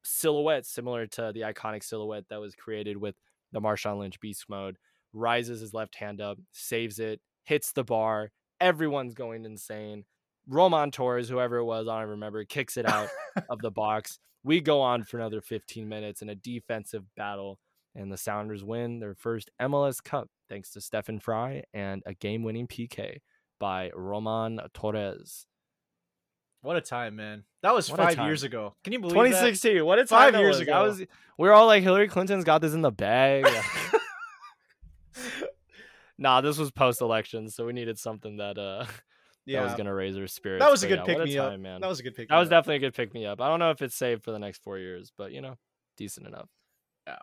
[0.04, 3.16] silhouette similar to the iconic silhouette that was created with
[3.54, 4.76] the Marshawn Lynch beast mode
[5.14, 10.04] rises his left hand up saves it hits the bar everyone's going insane
[10.46, 13.08] Roman Torres whoever it was I don't remember kicks it out
[13.48, 17.58] of the box we go on for another 15 minutes in a defensive battle
[17.94, 22.66] and the Sounders win their first MLS Cup thanks to Stefan Frei and a game-winning
[22.66, 23.18] PK
[23.60, 25.46] by Roman Torres.
[26.64, 27.44] What a time, man!
[27.62, 28.74] That was What five years ago.
[28.82, 29.40] Can you believe that?
[29.40, 29.84] 2016.
[29.84, 30.66] What a time Five years was.
[30.66, 30.84] That ago.
[30.84, 31.06] was we
[31.48, 33.46] were all like Hillary Clinton's got this in the bag.
[36.18, 38.86] nah, this was post-election, so we needed something that uh
[39.44, 40.64] Yeah, that was gonna raise her spirits.
[40.64, 41.60] that was a good yeah, pick me up.
[41.60, 41.80] man.
[41.80, 42.28] That was a good pick.
[42.28, 43.40] That was definitely a good pick me up.
[43.40, 45.56] I don't know if it's saved for the next four years, but you know,
[45.96, 46.48] decent enough.
[47.06, 47.18] Yeah.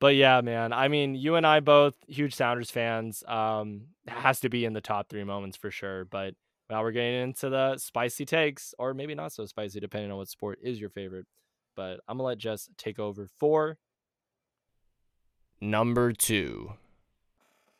[0.00, 0.72] But yeah, man.
[0.72, 3.22] I mean, you and I both huge Sounders fans.
[3.26, 6.04] Um, has to be in the top three moments for sure.
[6.04, 6.34] But
[6.70, 10.28] now we're getting into the spicy takes, or maybe not so spicy, depending on what
[10.28, 11.26] sport is your favorite.
[11.76, 13.78] But I'm gonna let Jess take over for
[15.60, 16.72] number two.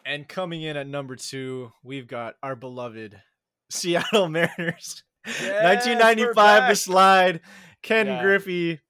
[0.05, 3.21] And coming in at number two, we've got our beloved
[3.71, 5.03] Seattle Mariners.
[5.27, 7.41] Yes, 1995, the slide.
[7.83, 8.23] Ken Yeah.
[8.23, 8.81] Griffey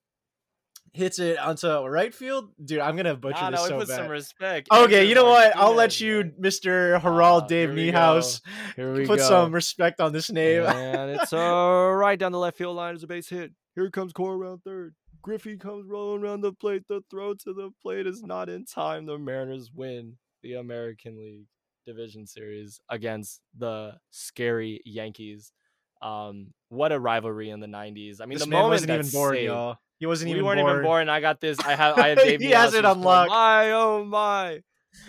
[0.93, 2.51] hits it onto right field.
[2.65, 3.97] Dude, I'm gonna butcher Nah, this no, so put bad.
[3.97, 4.69] some respect.
[4.73, 5.57] Okay, you know what?
[5.57, 6.33] I'll let you.
[6.41, 7.01] Mr.
[7.01, 8.41] Harald Ah, Dave here Niehaus,
[8.77, 9.29] Here we put go.
[9.29, 10.63] some respect on this name.
[10.65, 13.53] And it's uh, right down the left field line as a base hit.
[13.75, 14.95] Here comes Cole around third.
[15.23, 16.85] Griffey comes rolling around the plate.
[16.89, 19.07] The throw to the plate is not in time.
[19.07, 21.47] The Mariners win the American League
[21.87, 25.53] Division Series against the scary Yankees.
[26.01, 28.21] Um, what a rivalry in the '90s.
[28.21, 29.77] I mean, this the moment wasn't even born, saved- y'all.
[29.99, 30.73] He wasn't We even weren't born.
[30.73, 31.09] even born.
[31.09, 31.59] I got this.
[31.61, 31.99] I have.
[31.99, 33.31] I have Dave He has it unlocked.
[33.31, 34.63] My oh my!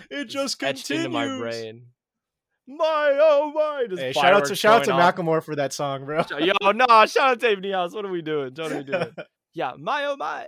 [0.10, 1.06] It just continues.
[1.06, 1.84] into my brain.
[2.68, 3.86] My oh my!
[3.90, 5.02] Just Hey, shout out to shout out to going.
[5.02, 6.24] Macklemore for that song, bro.
[6.40, 7.94] Yo, no, shout out to Dave Niehaus.
[7.94, 8.54] What are we doing?
[8.56, 9.10] What are we doing?
[9.54, 10.48] yeah, my oh my.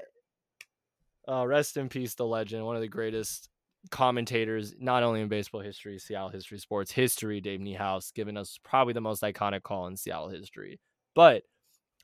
[1.28, 3.48] Uh, rest in peace, the legend, one of the greatest
[3.90, 8.94] commentators, not only in baseball history, Seattle history, sports history, Dave Niehaus, giving us probably
[8.94, 10.80] the most iconic call in Seattle history.
[11.16, 11.44] But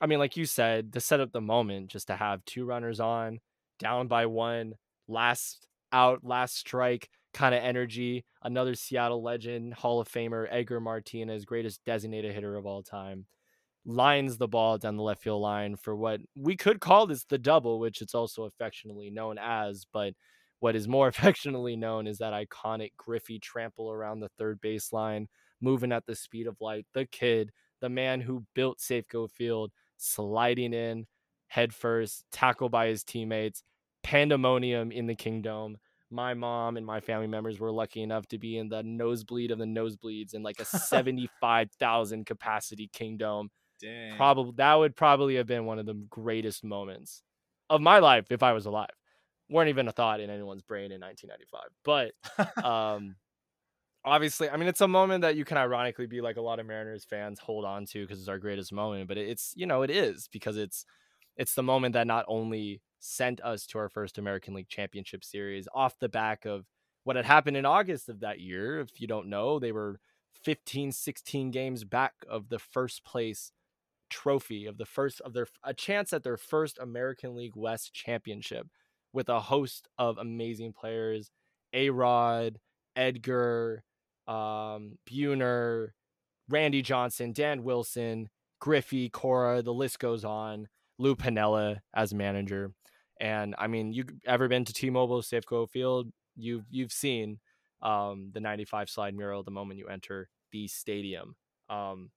[0.00, 3.00] I mean, like you said, to set up the moment, just to have two runners
[3.00, 3.40] on,
[3.78, 4.74] down by one,
[5.08, 8.24] last out, last strike kind of energy.
[8.42, 13.26] Another Seattle legend, Hall of Famer, Edgar Martinez, greatest designated hitter of all time,
[13.84, 17.38] lines the ball down the left field line for what we could call this the
[17.38, 19.86] double, which it's also affectionately known as.
[19.92, 20.14] But
[20.60, 25.26] what is more affectionately known is that iconic Griffey trample around the third baseline,
[25.60, 26.86] moving at the speed of light.
[26.94, 31.06] The kid, the man who built Safeco Field, sliding in
[31.48, 33.62] head first, tackled by his teammates,
[34.02, 35.76] pandemonium in the Kingdom.
[36.10, 39.58] My mom and my family members were lucky enough to be in the nosebleed of
[39.58, 43.50] the nosebleeds in like a 75,000 capacity Kingdom.
[43.80, 44.16] Dang.
[44.16, 47.22] Probably that would probably have been one of the greatest moments
[47.70, 48.90] of my life if I was alive.
[49.50, 51.70] weren't even a thought in anyone's brain in 1995.
[51.84, 53.16] But um,
[54.08, 56.66] obviously, I mean, it's a moment that you can ironically be like a lot of
[56.66, 59.08] Mariners fans hold on to because it's our greatest moment.
[59.08, 60.84] But it's you know it is because it's
[61.36, 65.68] it's the moment that not only sent us to our first American League Championship Series
[65.74, 66.66] off the back of
[67.04, 68.80] what had happened in August of that year.
[68.80, 70.00] If you don't know, they were
[70.44, 73.52] 15, 16 games back of the first place
[74.10, 78.66] trophy of the first of their a chance at their first American League West championship
[79.12, 81.30] with a host of amazing players,
[81.72, 82.58] A Rod,
[82.96, 83.84] Edgar,
[84.28, 85.88] um, Buhner,
[86.48, 88.28] Randy Johnson, Dan Wilson,
[88.60, 90.68] Griffey, Cora, the list goes on.
[90.98, 92.72] Lou Piniella as manager.
[93.20, 96.12] And I mean, you ever been to T-Mobile Safeco Field?
[96.36, 97.38] You've you've seen
[97.82, 101.36] um, the 95 slide mural the moment you enter the stadium.
[101.68, 102.10] Um,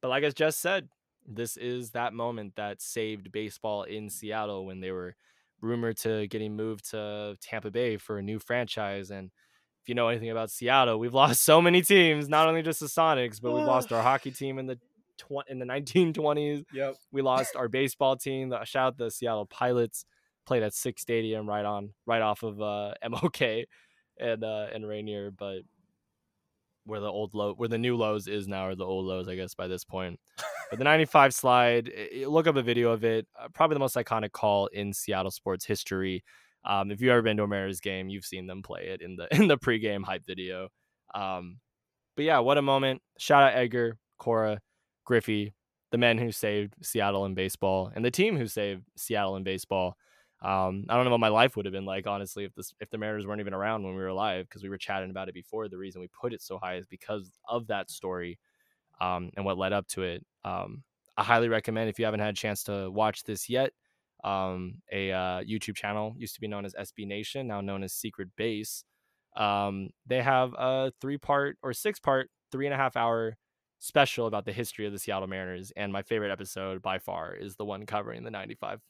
[0.00, 0.88] but like I just said,
[1.26, 5.16] this is that moment that saved baseball in Seattle when they were
[5.60, 9.10] rumored to getting moved to Tampa Bay for a new franchise.
[9.10, 9.30] And
[9.84, 12.86] if you know anything about Seattle, we've lost so many teams, not only just the
[12.86, 14.76] Sonics, but we've lost our hockey team in the
[15.18, 16.64] tw- in the 1920s.
[16.72, 16.96] Yep.
[17.12, 18.48] We lost our baseball team.
[18.48, 20.06] The, shout out the Seattle Pilots
[20.46, 23.66] played at Sicks' Stadium right on right off of uh, MOK
[24.18, 25.58] and uh, and Rainier, but
[26.86, 29.34] where the old low where the new lows is now or the old lows i
[29.34, 30.20] guess by this point
[30.68, 31.90] but the 95 slide
[32.26, 35.64] look up a video of it uh, probably the most iconic call in seattle sports
[35.64, 36.22] history
[36.64, 39.16] um, if you've ever been to a mariners game you've seen them play it in
[39.16, 40.68] the in the pregame hype video
[41.14, 41.58] um,
[42.16, 44.60] but yeah what a moment shout out edgar cora
[45.04, 45.54] griffey
[45.90, 49.96] the men who saved seattle in baseball and the team who saved seattle in baseball
[50.44, 52.90] um, I don't know what my life would have been like, honestly, if this if
[52.90, 55.34] the Mariners weren't even around when we were alive, because we were chatting about it
[55.34, 55.68] before.
[55.68, 58.38] The reason we put it so high is because of that story,
[59.00, 60.26] um, and what led up to it.
[60.44, 60.82] Um,
[61.16, 63.72] I highly recommend if you haven't had a chance to watch this yet.
[64.24, 67.92] Um, a uh, YouTube channel used to be known as SB Nation, now known as
[67.92, 68.84] Secret Base.
[69.36, 73.36] Um, they have a three part or six part, three and a half hour
[73.80, 75.72] special about the history of the Seattle Mariners.
[75.76, 78.80] And my favorite episode by far is the one covering the 95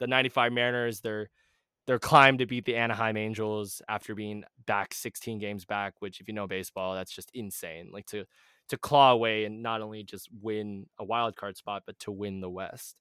[0.00, 1.30] the 95 Mariners, their
[1.86, 6.28] their climb to beat the Anaheim Angels after being back 16 games back, which if
[6.28, 7.90] you know baseball, that's just insane.
[7.92, 8.24] Like to
[8.68, 12.40] to claw away and not only just win a wild card spot, but to win
[12.40, 12.96] the West.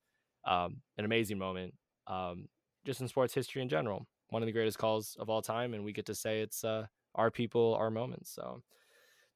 [0.46, 1.74] Um, an amazing moment,
[2.08, 2.48] um,
[2.86, 4.08] just in sports history in general.
[4.30, 6.86] One of the greatest calls of all time, and we get to say it's uh,
[7.16, 8.32] our people, our moments.
[8.32, 8.62] So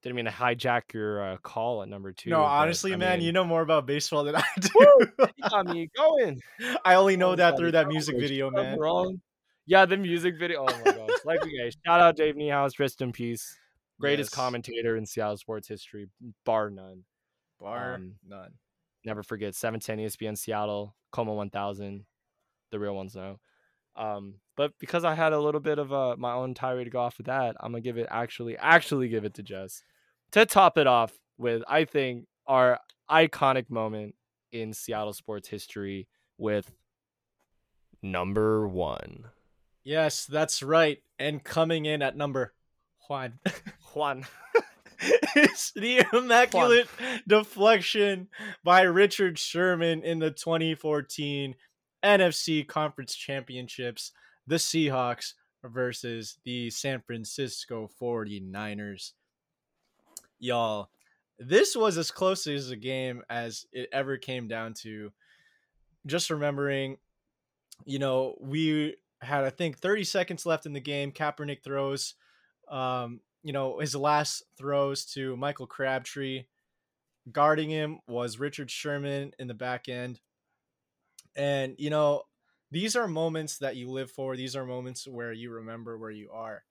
[0.02, 2.30] didn't mean to hijack your uh, call at number two.
[2.30, 4.70] No, honestly, I man, mean, you know more about baseball than I do.
[5.36, 6.40] you got me going.
[6.86, 8.80] I only know Oh, that through that music video, man.
[8.80, 9.20] Wrong.
[9.66, 10.62] Yeah, the music video.
[10.70, 11.10] Oh my gosh.
[11.26, 11.76] like we guys.
[11.86, 13.58] Shout out Dave Niehaus, rest in peace.
[14.00, 14.36] Greatest Yes.
[14.36, 16.08] commentator in Seattle sports history,
[16.46, 17.04] bar none.
[17.60, 18.52] Bar Um, none.
[19.06, 22.06] Never forget 710 ESPN Seattle, KOMO 1000,
[22.76, 23.40] the real ones know.
[23.96, 27.00] Um, but because I had a little bit of uh, my own tirade to go
[27.00, 29.84] off with that, I'm gonna give it actually, actually give it to Jess
[30.32, 34.16] to top it off with I think our iconic moment
[34.52, 36.08] in Seattle sports history
[36.38, 36.72] with
[38.02, 39.26] number one.
[39.84, 40.98] Yes, that's right.
[41.18, 42.54] And coming in at number
[43.08, 43.40] Juan.
[43.94, 44.26] Juan.
[45.36, 46.88] it's the immaculate
[47.28, 48.28] deflection
[48.64, 51.56] by Richard Sherman in the 2014
[52.06, 54.12] NFC Conference Championships.
[54.48, 55.34] The Seahawks
[55.64, 59.14] versus the San Francisco 49ers.
[60.40, 60.90] Y'all,
[61.40, 65.12] this was as close as a game as it ever came down to.
[66.06, 66.98] Just remembering,
[67.86, 71.12] you know, we had, I think, 30 seconds left in the game.
[71.12, 72.14] Kaepernick throws
[72.68, 76.46] um, you know, his last throws to Michael Crabtree.
[77.32, 80.20] Guarding him was Richard Sherman in the back end.
[81.36, 82.24] And, you know,
[82.72, 84.36] these are moments that you live for.
[84.36, 86.64] These are moments where you remember where you are.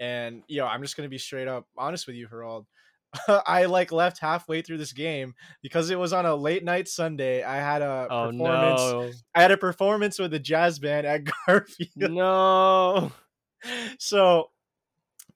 [0.00, 2.66] And, you know, I'm just going to be straight up honest with you, Harald.
[3.46, 7.42] I like left halfway through this game because it was on a late night Sunday.
[7.44, 8.80] I had a Oh performance.
[8.80, 9.10] no.
[9.34, 13.12] I had a performance with the jazz band at Garfield No.
[13.98, 14.50] so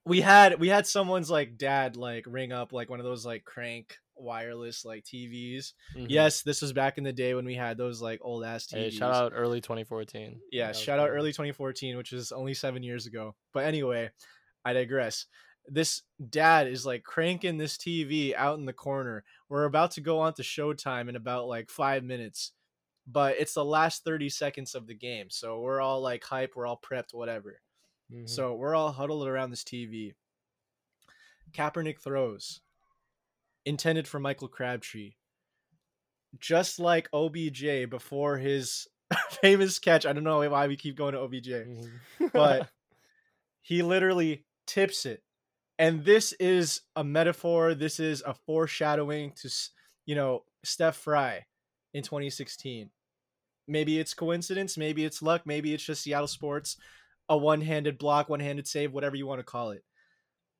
[0.05, 3.43] we had we had someone's like dad like ring up like one of those like
[3.43, 5.73] crank wireless like TVs.
[5.95, 6.07] Mhm.
[6.09, 8.75] Yes, this was back in the day when we had those like old ass TVs.
[8.75, 10.41] Hey, shout out early 2014.
[10.51, 13.35] Yeah, shout out early 2014, which is only 7 years ago.
[13.53, 14.11] But anyway,
[14.65, 15.25] I digress.
[15.67, 19.23] This dad is like cranking this TV out in the corner.
[19.49, 22.53] We're about to go on to Showtime in about like 5 minutes.
[23.11, 25.31] But it's the last 30 seconds of the game.
[25.31, 27.61] So we're all like hype, we're all prepped, whatever.
[28.11, 28.29] Mhm.
[28.29, 30.13] So we're all huddled around this TV.
[31.51, 32.61] Kaepernick throws,
[33.69, 35.13] intended for Michael Crabtree.
[36.39, 38.87] Just like OBJ before his
[39.41, 40.05] famous catch.
[40.05, 41.89] I don't know why we keep going to OBJ, Mhm.
[42.33, 42.69] but
[43.61, 45.23] he literally tips it
[45.79, 47.73] And this is a metaphor.
[47.73, 49.49] This is a foreshadowing to,
[50.05, 51.45] you know, Steph Fry
[51.93, 52.91] in 2016.
[53.67, 54.77] Maybe it's coincidence.
[54.77, 55.43] Maybe it's luck.
[55.45, 56.75] Maybe it's just Seattle sports,
[57.29, 59.83] a one handed block, one handed save, whatever you want to call it.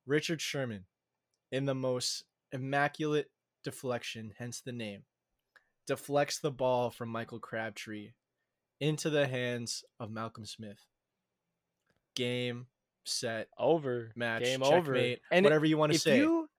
[0.08, 0.86] Richard Sherman,
[1.52, 3.32] in the most immaculate
[3.64, 5.04] deflection, hence the name,
[5.88, 8.12] deflects the ball from Michael Crabtree
[8.80, 10.86] into the hands of Malcolm Smith.
[12.16, 12.68] Game,
[13.06, 16.18] set, over, match, game checkmate, over, and whatever you want to say.
[16.18, 16.50] you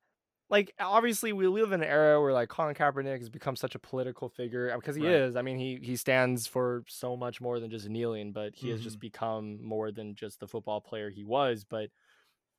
[0.48, 3.78] like obviously we live in an era where like Colin Kaepernick has become such a
[3.78, 5.14] political figure because he Right.
[5.14, 5.36] is.
[5.36, 8.80] I mean, he he stands for so much more than just kneeling, but he has
[8.80, 8.84] Mhm.
[8.84, 11.64] just become more than just the football player he was.
[11.64, 11.90] But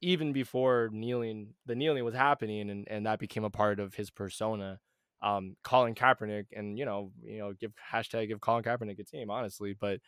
[0.02, 4.10] even before kneeling, the kneeling was happening, and and that became a part of his
[4.10, 4.80] persona.
[5.22, 9.30] Um, Colin Kaepernick, and you know, you know, give hashtag give Colin Kaepernick a team,
[9.30, 9.76] honestly.
[9.80, 10.00] But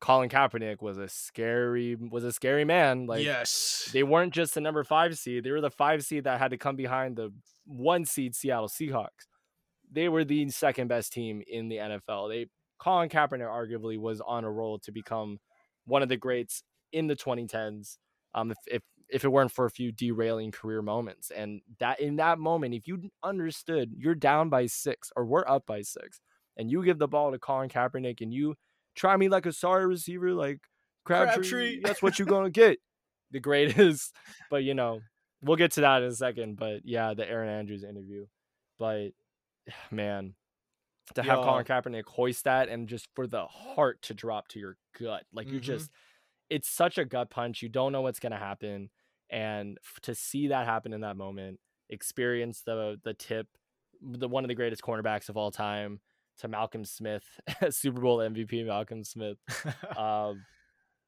[0.00, 3.06] Colin Kaepernick was a scary was a scary man.
[3.06, 3.88] Like yes.
[3.92, 5.44] they weren't just the number five seed.
[5.44, 7.32] They were the five seed that had to come behind the
[7.66, 9.26] one seed Seattle Seahawks.
[9.92, 12.30] They were the second best team in the NFL.
[12.30, 12.46] They
[12.78, 15.38] Colin Kaepernick arguably was on a roll to become
[15.84, 17.98] one of the greats in the 2010s.
[18.34, 18.82] Um, if, if
[19.12, 22.86] if it weren't for a few derailing career moments, and that in that moment, if
[22.86, 26.20] you understood you're down by six or we're up by six,
[26.56, 28.54] and you give the ball to Colin Kaepernick and you
[28.94, 30.58] try me like a sorry receiver like
[31.04, 31.80] Crabtree, Crabtree.
[31.82, 32.78] that's what you're gonna get.
[33.30, 34.14] The greatest,
[34.50, 35.00] but you know,
[35.42, 36.56] we'll get to that in a second.
[36.56, 38.26] But yeah, the Erin Andrews interview.
[38.78, 39.08] But
[39.90, 40.34] man,
[41.14, 41.44] to have Yo.
[41.44, 45.50] Colin Kaepernick hoist that and just for the heart to drop to your gut, like
[45.50, 45.64] you're Mhm.
[45.64, 45.90] just,
[46.48, 47.62] it's such a gut punch.
[47.62, 48.90] You don't know what's gonna happen,
[49.30, 53.46] and to see that happen in that moment, experience the the tip,
[54.02, 56.00] the one of the greatest cornerbacks of all time
[56.38, 57.24] to Malcolm Smith,
[57.70, 59.38] Super Bowl MVP Malcolm Smith.
[59.96, 60.44] Um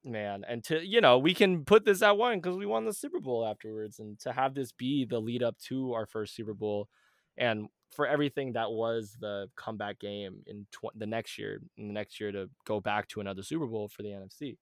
[0.05, 2.93] man and to you know we can put this at one because we won the
[2.93, 6.55] super bowl afterwards and to have this be the lead up to our first super
[6.55, 6.89] bowl
[7.37, 11.93] and for everything that was the comeback game in tw- the next year in the
[11.93, 14.57] next year to go back to another super bowl for the nfc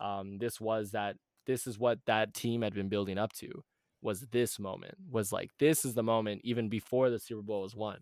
[0.00, 1.16] um this was that
[1.46, 3.64] this is what that team had been building up to
[4.02, 7.74] was this moment was like this is the moment even before the super bowl was
[7.74, 7.98] won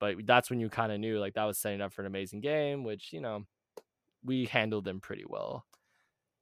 [0.00, 2.40] but that's when you kind of knew like that was setting up for an amazing
[2.40, 3.44] game which you know
[4.24, 5.64] we handled them pretty well.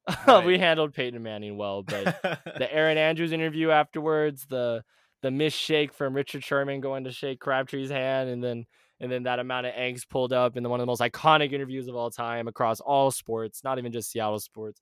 [0.45, 2.05] we handled Peyton Manning well, but
[2.59, 4.85] the Erin Andrews interview afterwards, the
[5.23, 8.67] the missed shake from Richard Sherman going to shake Crabtree's hand, and then
[9.01, 11.53] and then that amount of angst pulled up in the, one of the most iconic
[11.53, 14.81] interviews of all time across all sports, not even just Seattle sports.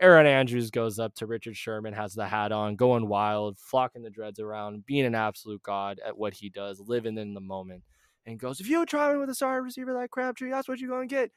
[0.00, 4.10] Erin Andrews goes up to Richard Sherman, has the hat on, going wild, flocking the
[4.10, 7.82] dreads around, being an absolute god at what he does, living in the moment,
[8.26, 10.90] and goes, "If you try me with a sorry receiver like Crabtree, that's what you're
[10.90, 11.30] gonna get."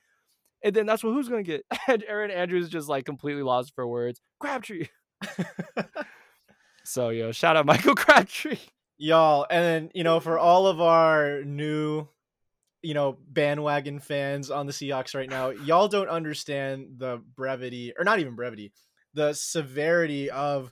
[0.63, 1.63] And then that's what who's gonna get?
[1.87, 4.21] And Erin Andrews just like completely lost for words.
[4.39, 4.87] Crabtree.
[6.83, 8.57] So yo, shout out Michael Crabtree.
[8.97, 12.07] y'all and then you know for all of our new
[12.87, 18.05] you know bandwagon fans on the Seahawks right now y'all don't understand the brevity or
[18.05, 18.71] not even brevity
[19.13, 20.71] the severity of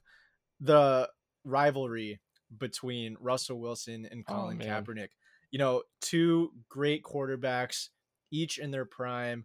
[0.62, 1.10] the
[1.44, 2.22] rivalry
[2.58, 4.68] between Russell Wilson and Oh, Colin man.
[4.86, 5.10] Kaepernick
[5.52, 7.90] you know two great quarterbacks
[8.32, 9.44] each in their prime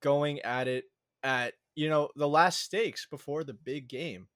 [0.00, 0.84] going at it
[1.22, 4.26] at you know the last stakes before the big game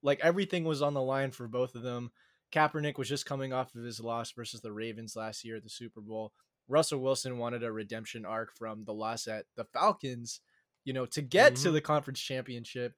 [0.00, 2.12] like everything was on the line for both of them
[2.52, 5.68] Kaepernick was just coming off of his loss versus the Ravens last year at the
[5.68, 6.32] Super Bowl.
[6.68, 10.40] Russell Wilson wanted a redemption arc from the loss at the Falcons,
[10.84, 11.72] you know, to get to Mhm.
[11.74, 12.94] the conference championship.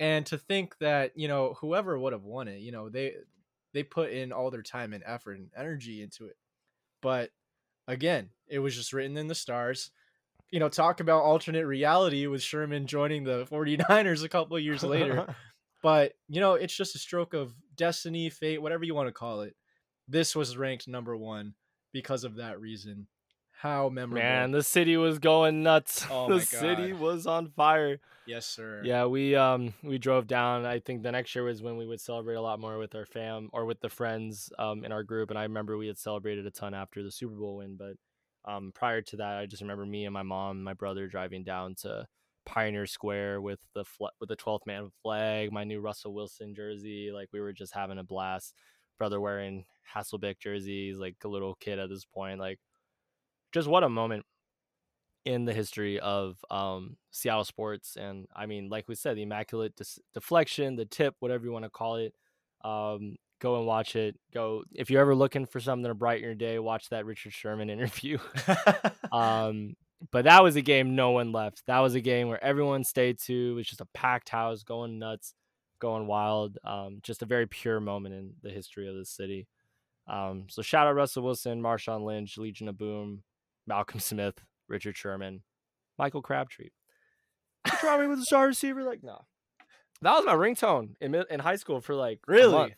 [0.00, 3.14] And to think that, you know, whoever would have won it, you know, they
[3.74, 6.36] they put in all their time and effort and energy into it.
[7.02, 7.30] But
[7.86, 9.90] again, it was just written in the stars.
[10.50, 14.82] You know, talk about alternate reality with Sherman joining the 49ers a couple of years
[14.82, 15.34] later
[15.82, 19.42] but you know it's just a stroke of destiny fate whatever you want to call
[19.42, 19.54] it
[20.08, 21.54] this was ranked number one
[21.92, 23.06] because of that reason
[23.50, 26.06] how memorable Man, the city was going nuts.
[26.10, 27.98] Oh the city was on fire.
[28.26, 30.64] yes sir Yeah, we um we drove down.
[30.64, 33.06] I think the next year was when we would celebrate a lot more with our
[33.06, 35.30] fam or with the friends um in our group.
[35.30, 37.76] And I remember we had celebrated a ton after the Super Bowl win.
[37.76, 37.94] But
[38.50, 41.42] um prior to that, I just remember me and my mom, and my brother driving
[41.42, 42.06] down to
[42.46, 47.10] Pioneer Square with the fl- with the 12th man flag, my new Russell Wilson jersey.
[47.12, 48.54] Like we were just having a blast.
[48.98, 52.40] Brother wearing Hasselbeck jerseys, like a little kid at this point.
[52.40, 52.58] Like
[53.52, 54.24] just what a moment
[55.24, 57.96] in the history of um, Seattle sports.
[57.96, 61.64] And I mean, like we said, the immaculate dis- deflection, the tip, whatever you want
[61.64, 62.14] to call it.
[62.64, 64.16] Um, go and watch it.
[64.32, 67.70] Go if you're ever looking for something to brighten your day, watch that Richard Sherman
[67.70, 68.18] interview.
[69.12, 69.74] um,
[70.10, 71.62] but that was a game no one left.
[71.66, 73.50] That was a game where everyone stayed to.
[73.52, 75.34] It was just a packed house, going nuts.
[75.80, 76.58] Going wild.
[76.64, 79.46] Um, just a very pure moment in the history of the city.
[80.08, 83.22] Um, so shout out Russell Wilson, Marshawn Lynch, Legion of Boom,
[83.66, 85.42] Malcolm Smith, Richard Sherman,
[85.98, 86.70] Michael Crabtree.
[87.66, 89.18] Try me with a star receiver, like nah.
[90.00, 92.74] That was my ringtone in in high school for like a Really?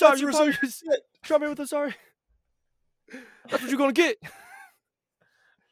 [0.00, 0.84] That's you what's up probably just
[1.22, 1.94] try me with a sorry.
[3.48, 4.16] That's what you're gonna get.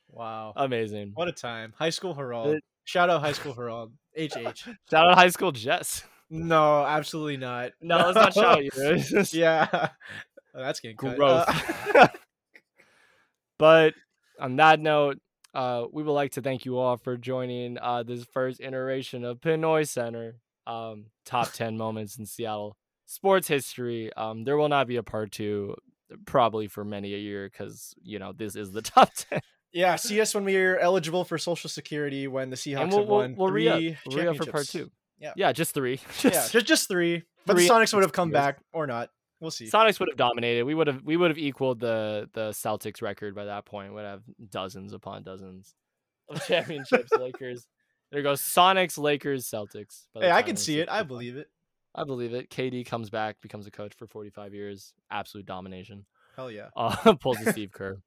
[0.09, 0.53] Wow.
[0.57, 1.13] Amazing.
[1.15, 1.75] What a time.
[1.77, 2.61] High school Harald.
[2.85, 3.93] Shout out high school Harald.
[4.17, 4.69] HH.
[4.89, 6.05] Shout out high school Jess.
[6.31, 7.73] No, absolutely not.
[7.83, 9.25] No, let's not shout you.
[9.33, 9.89] Yeah.
[10.57, 10.95] Oh, that's getting.
[10.95, 11.49] Growth.
[11.97, 12.07] Uh,
[13.59, 13.95] But
[14.41, 15.19] on that note,
[15.55, 19.41] uh, we would like to thank you all for joining uh, this first iteration of
[19.41, 24.13] Pinoy Center, um, top 10 moments in Seattle sports history.
[24.15, 25.77] Um, there will not be a part two,
[26.27, 29.41] probably for many a year, because, you know, this is the top 10.
[29.73, 33.09] yeah, see us when we're eligible for Social Security when the Seahawks and we'll, have
[33.09, 34.91] we'll, won we'll three re-up, we'll re-up for part two.
[35.19, 35.33] Yeah.
[35.37, 36.01] Yeah, just three.
[36.25, 37.23] Yeah, Just- just just three.
[37.47, 38.41] But Three the Sonics would have come years.
[38.41, 39.11] back or not.
[39.39, 39.67] We'll see.
[39.67, 40.65] Sonics would have dominated.
[40.65, 43.93] We would have we would have equaled the the Celtics record by that point.
[43.93, 45.75] Would have dozens upon dozens
[46.31, 47.13] of championships.
[47.19, 47.67] Lakers.
[48.11, 50.05] There goes Sonics, Lakers, Celtics.
[50.15, 50.89] Hey, I can see it.
[50.89, 51.49] I believe it.
[51.95, 52.49] I believe it.
[52.49, 54.95] KD comes back, becomes a coach for 45 years.
[55.11, 56.07] Absolute domination.
[56.37, 56.69] Hell yeah.
[56.77, 57.99] Uh, pulls a Steve Kerr.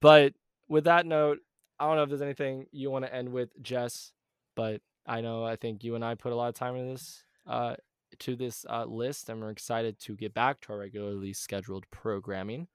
[0.00, 0.34] But
[0.68, 1.38] with that note,
[1.78, 4.12] I don't know if there's anything you want to end with, Jess.
[4.56, 7.24] But I know I think you and I put a lot of time into this
[7.46, 7.74] uh,
[8.20, 12.68] to this uh, list, and we're excited to get back to our regularly scheduled programming.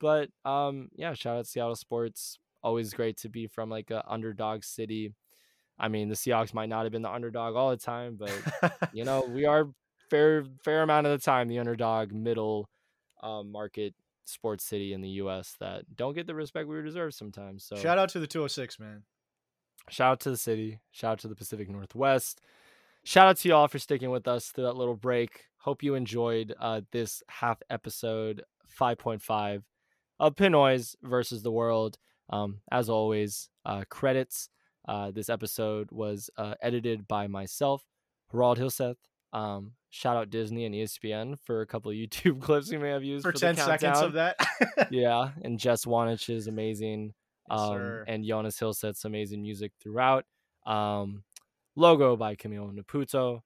[0.00, 2.38] But um, yeah, shout out Seattle sports.
[2.62, 5.12] Always great to be from like a underdog city.
[5.78, 8.32] I mean, the Seahawks might not have been the underdog all the time, but
[8.92, 9.68] you know we are
[10.10, 12.68] fair fair amount of the time the underdog middle
[13.22, 13.94] um, market
[14.26, 17.98] sports city in the us that don't get the respect we deserve sometimes so Shout
[17.98, 19.02] out to the 206, man.
[19.88, 22.40] Shout out to the city shout out to the pacific northwest
[23.04, 26.54] shout out to y'all for sticking with us through that little break hope you enjoyed
[26.60, 28.42] uh, this half episode
[28.78, 29.62] 5.5
[30.20, 31.98] of pinoys versus the world
[32.30, 34.48] um, as always uh, credits
[34.86, 37.84] uh, this episode was uh, edited by myself
[38.34, 38.96] Harald Hilseth.
[39.32, 43.04] Um, shout out Disney and ESPN for a couple of YouTube clips we may have
[43.04, 44.36] used For for, 10 the seconds of that.
[44.90, 47.14] yeah, and Jess Wanich is amazing.
[47.50, 50.24] Yes, Um, and Jonas Hilseth's amazing music throughout.
[50.66, 51.24] Um,
[51.76, 53.42] logo by Camilo Naputo.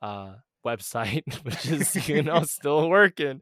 [0.00, 0.34] Uh,
[0.66, 3.40] website, which is you know still working.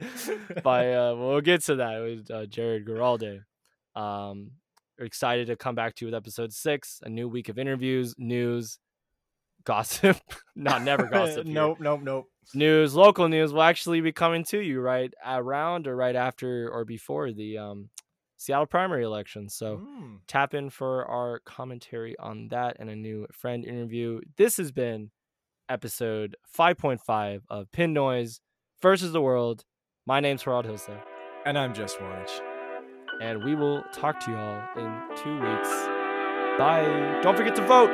[0.62, 3.40] By uh, we'll get to that with uh, Jared Giralde.
[3.96, 4.52] Um,
[4.98, 8.78] excited to come back to you with episode six, a new week of interviews, news,
[9.64, 10.16] gossip.
[10.54, 11.46] Not never gossip.
[11.46, 12.26] nope, nope, nope.
[12.54, 16.84] news, local news will actually be coming to you right around or right after or
[16.84, 17.90] before the um,
[18.38, 19.48] Seattle primary election.
[19.50, 20.20] So Mm.
[20.26, 24.20] tap in for our commentary on that and a new friend interview.
[24.36, 25.10] This has been
[25.68, 28.40] episode 5.5 of Pinoys
[28.80, 29.64] versus the World.
[30.06, 31.02] My name's Harald Hilseth,
[31.44, 32.40] And I'm Jess Wanich.
[33.20, 35.68] and we will talk to y'all in two weeks.
[36.58, 37.20] Bye.
[37.22, 37.90] Don't forget to vote.